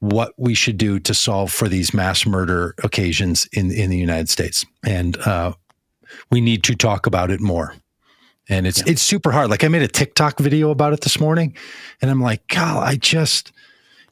[0.00, 4.28] what we should do to solve for these mass murder occasions in in the United
[4.28, 5.52] States, and uh,
[6.30, 7.74] we need to talk about it more.
[8.48, 9.50] And it's it's super hard.
[9.50, 11.56] Like I made a TikTok video about it this morning,
[12.02, 13.52] and I'm like, God, I just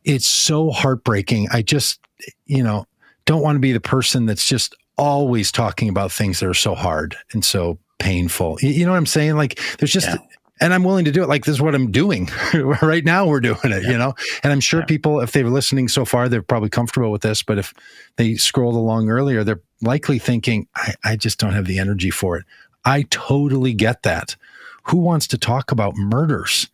[0.05, 1.49] it's so heartbreaking.
[1.51, 2.01] I just
[2.47, 2.87] you know
[3.25, 6.75] don't want to be the person that's just always talking about things that are so
[6.75, 8.59] hard and so painful.
[8.61, 9.37] You, you know what I'm saying?
[9.37, 10.19] Like there's just Yeah.
[10.61, 11.29] And I'm willing to do it.
[11.29, 12.29] Like this is what I'm doing
[12.83, 13.27] right now.
[13.27, 14.15] We're doing it, you know.
[14.43, 14.87] And I'm sure Yeah.
[14.87, 17.43] people, if they're listening so far, they're probably comfortable with this.
[17.43, 17.73] But if
[18.17, 22.37] they scrolled along earlier, they're likely thinking, I, I just don't have the energy for
[22.37, 22.45] it.
[22.85, 24.37] I totally get that.
[24.85, 26.69] Who wants to talk about murders?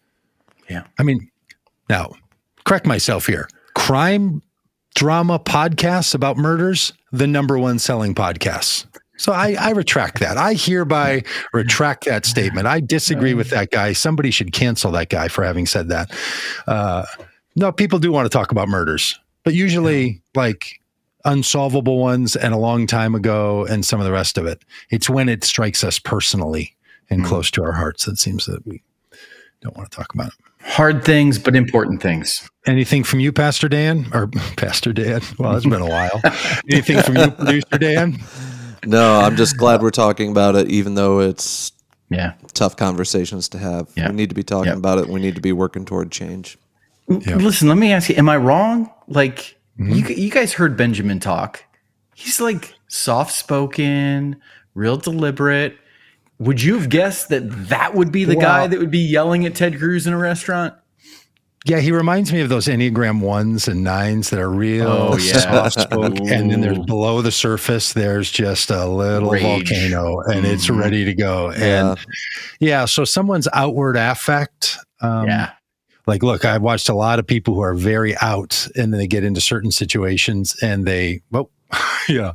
[0.70, 0.85] Yeah.
[0.99, 1.30] I mean,
[1.89, 2.12] now
[2.64, 3.49] correct myself here.
[3.74, 4.43] Crime
[4.95, 8.87] drama podcasts about murders, the number one selling podcasts.
[9.16, 10.36] So I, I retract that.
[10.36, 12.66] I hereby retract that statement.
[12.66, 13.92] I disagree with that guy.
[13.92, 16.10] Somebody should cancel that guy for having said that.
[16.66, 17.04] Uh,
[17.56, 20.80] no, people do want to talk about murders, but usually like
[21.24, 24.62] unsolvable ones and a long time ago and some of the rest of it.
[24.90, 26.74] It's when it strikes us personally
[27.08, 27.26] and Mhm.
[27.26, 28.82] close to our hearts that seems that we
[29.62, 30.34] don't want to talk about it.
[30.66, 32.48] Hard things, but important things.
[32.66, 34.06] Anything from you, Pastor Dan?
[34.12, 35.20] Or Pastor Dan?
[35.38, 36.20] Well, it's been a while.
[36.70, 38.18] Anything from you, producer Dan?
[38.87, 41.72] No, I'm just glad we're talking about it, even though it's
[42.11, 42.32] Yeah.
[42.53, 43.89] tough conversations to have.
[43.97, 44.09] Yeah.
[44.11, 44.76] We need to be talking Yep.
[44.78, 45.09] about it.
[45.09, 46.59] We need to be working toward change.
[47.09, 47.37] Yeah.
[47.37, 48.91] Listen, let me ask you: Am I wrong?
[49.09, 49.93] Like Mm-hmm.
[49.93, 51.64] you, you guys heard Benjamin talk.
[52.14, 54.37] He's like soft spoken,
[54.74, 55.76] real deliberate.
[56.39, 59.55] Would you have guessed that that would be the guy that would be yelling at
[59.57, 60.74] Ted Cruz in a restaurant?
[61.66, 65.38] Yeah, he reminds me of those Enneagram ones and nines that are real Oh, yeah.
[65.38, 66.18] soft spoke.
[66.20, 69.42] And then there's below the surface, there's just a little Rage.
[69.42, 70.78] volcano and it's Mhm.
[70.78, 71.52] ready to go.
[71.52, 71.90] Yeah.
[71.92, 71.98] And
[72.60, 74.76] yeah, so someone's outward affect.
[75.00, 75.50] Um, yeah,
[76.06, 79.06] like look i've watched a lot of people who are very out and then they
[79.06, 81.50] get into certain situations and they well
[82.10, 82.30] yeah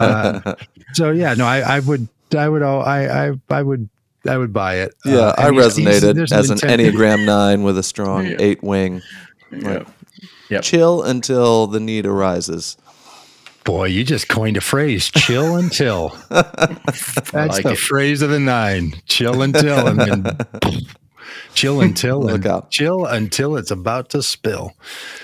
[0.00, 0.54] uh,
[0.92, 3.88] so yeah no I, I would i would all I, I i would
[4.28, 7.24] i would buy it yeah, Uh, I and he's- he's- resonated there's as an Enneagram
[7.24, 8.36] 9 with a strong Yeah.
[8.38, 9.02] 8 wing.
[9.50, 9.86] Like,
[10.48, 10.62] Yep.
[10.62, 12.76] Chill until the need arises.
[13.64, 17.78] boy you just coined a phrase chill until that's like the it.
[17.78, 20.36] phrase of the nine chill until and then
[21.54, 22.70] chill until Look and out.
[22.70, 24.74] chill until it's about to spill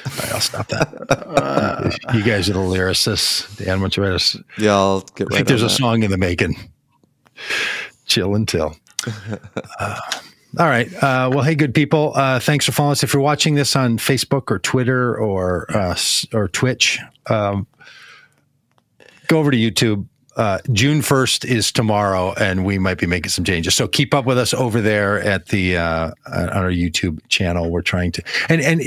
[0.06, 4.72] all right i'll stop that you guys are the lyricists dan what's your us Yeah,
[4.76, 5.76] I'll get I think there's on a that.
[5.76, 6.56] song in the making.
[8.06, 8.76] Chill until.
[9.80, 10.00] Uh,
[10.58, 10.90] all right.
[10.94, 12.12] Uh, well, hey, good people.
[12.14, 13.02] Uh, thanks for following us.
[13.02, 15.96] If you're watching this on Facebook or Twitter or uh,
[16.32, 16.98] or Twitch,
[17.28, 17.66] um,
[19.26, 20.06] go over to YouTube.
[20.36, 23.74] Uh, June 1st is tomorrow, and we might be making some changes.
[23.74, 27.70] So keep up with us over there at the uh, on our YouTube channel.
[27.70, 28.80] We're trying to, and and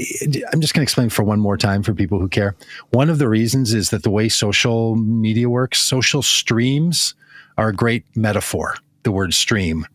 [0.54, 2.56] I'm just going to explain for one more time for people who care.
[2.92, 7.16] One of the reasons is that the way social media works, social streams
[7.58, 8.76] are a great metaphor.
[9.04, 9.86] The word stream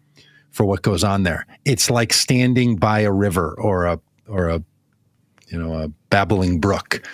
[0.56, 1.46] for what goes on there.
[1.66, 4.62] It's like standing by a river or a or a
[5.48, 7.06] you know a babbling brook.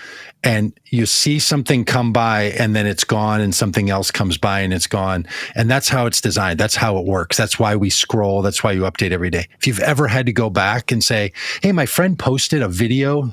[0.44, 4.60] And you see something come by and then it's gone and something else comes by
[4.60, 5.26] and it's gone.
[5.54, 6.58] And that's how it's designed.
[6.58, 7.36] That's how it works.
[7.36, 8.42] That's why we scroll.
[8.42, 9.46] That's why you update every day.
[9.58, 11.32] If you've ever had to go back and say
[11.62, 13.32] hey my friend posted a video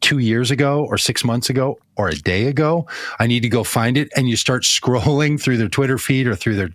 [0.00, 2.86] two years ago or six months ago or a day ago.
[3.18, 4.10] I need to go find it.
[4.16, 6.70] And you start scrolling through their twitter feed or through their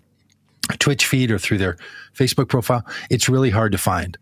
[0.78, 1.76] twitch feed or through their
[2.14, 4.18] facebook profile it's really hard to find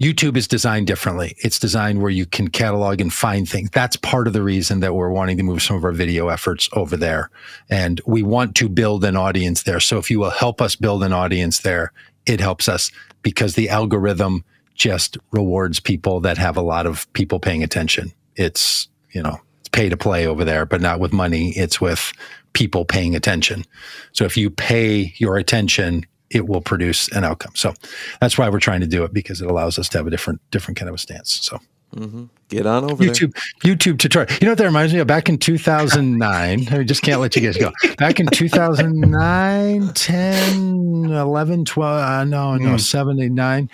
[0.00, 1.36] YouTube is designed differently.
[1.38, 3.70] It's designed where you can catalog and find things.
[3.70, 6.68] That's part of the reason that we're wanting to move some of our video efforts
[6.72, 7.30] over there.
[7.70, 9.80] And we want to build an audience there.
[9.80, 11.92] So if you will help us build an audience there,
[12.26, 12.90] it helps us
[13.22, 14.44] because the algorithm
[14.74, 18.12] just rewards people that have a lot of people paying attention.
[18.34, 19.40] It's, you know,
[19.74, 21.50] pay to play over there, but not with money.
[21.50, 22.12] It's with
[22.54, 23.64] people paying attention.
[24.12, 27.52] So if you pay your attention, it will produce an outcome.
[27.54, 27.74] So
[28.20, 30.40] that's why we're trying to do it because it allows us to have a different
[30.50, 31.40] different kind of a stance.
[31.42, 31.58] So
[31.92, 33.32] hmm Get on over YouTube
[33.64, 34.30] YouTube tutorial.
[34.40, 35.06] You know what that reminds me of?
[35.06, 37.72] Back in 2009, I just can't let you guys go.
[37.96, 42.80] Back in 2009, 10, 11, 12, uh, no, no, Mm.
[42.80, 43.70] 7, 8, 9.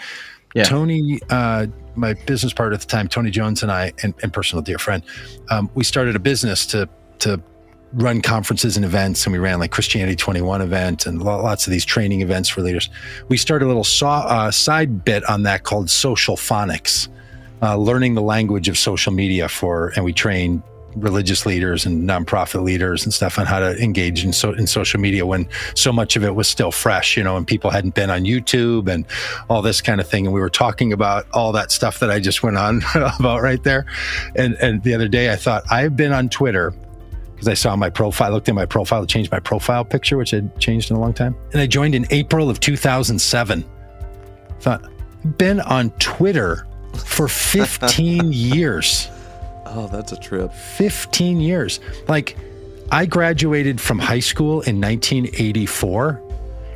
[0.54, 0.64] Yeah.
[0.64, 4.62] Tony, uh, my business partner at the time, Tony Jones, and I, and, and personal
[4.62, 5.02] dear friend,
[5.50, 6.88] um, we started a business to
[7.20, 7.40] to
[7.92, 11.84] run conferences and events, and we ran like Christianity 21 event and lots of these
[11.84, 12.88] training events for leaders.
[13.28, 17.08] We started a little saw, uh, side bit on that called social phonics,
[17.62, 20.62] uh, learning the language of social media for, and we train
[20.96, 25.00] religious leaders and nonprofit leaders and stuff on how to engage in so in social
[25.00, 28.10] media when so much of it was still fresh, you know, and people hadn't been
[28.10, 29.04] on YouTube and
[29.48, 30.26] all this kind of thing.
[30.26, 33.62] And we were talking about all that stuff that I just went on about right
[33.62, 33.86] there.
[34.36, 36.72] And and the other day I thought I've been on Twitter
[37.40, 40.58] because I saw my profile, looked at my profile, changed my profile picture, which had
[40.58, 41.34] changed in a long time.
[41.52, 43.64] And I joined in April of 2007.
[44.60, 44.84] Thought,
[45.38, 49.08] been on Twitter for 15 years.
[49.72, 50.52] Oh, that's a trip.
[50.52, 51.80] 15 years.
[52.08, 52.36] Like,
[52.90, 56.20] I graduated from high school in 1984,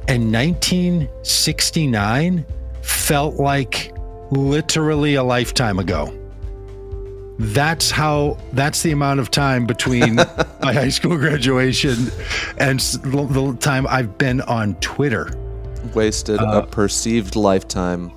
[0.09, 2.45] and 1969
[2.83, 3.93] felt like
[4.31, 6.13] literally a lifetime ago.
[7.39, 10.15] That's how, that's the amount of time between
[10.63, 12.11] my high school graduation
[12.59, 15.33] and the time I've been on Twitter
[15.95, 18.11] Wasted Uh, a perceived lifetime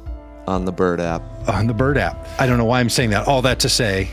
[0.48, 1.24] on the Bird app.
[1.50, 2.28] on the Bird app.
[2.40, 3.28] I don't know why I'm saying that.
[3.28, 4.08] All that to say,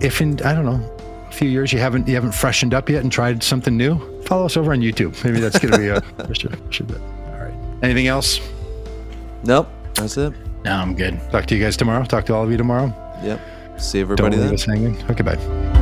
[0.00, 0.80] if in I don't know
[1.28, 4.46] a few years you haven't you haven't freshened up yet and tried something new, follow
[4.46, 5.22] us over on YouTube.
[5.24, 6.90] Maybe that's going to be a should, should.
[6.92, 7.54] All right.
[7.82, 8.40] Anything else?
[9.44, 10.32] Nope, that's it.
[10.64, 11.18] No, I'm good.
[11.30, 12.04] Talk to you guys tomorrow.
[12.04, 12.94] Talk to all of you tomorrow.
[13.22, 13.40] Yep.
[13.80, 14.90] See everybody Don't everybody leave then.
[14.90, 15.10] us hanging.
[15.10, 15.79] Okay, bye.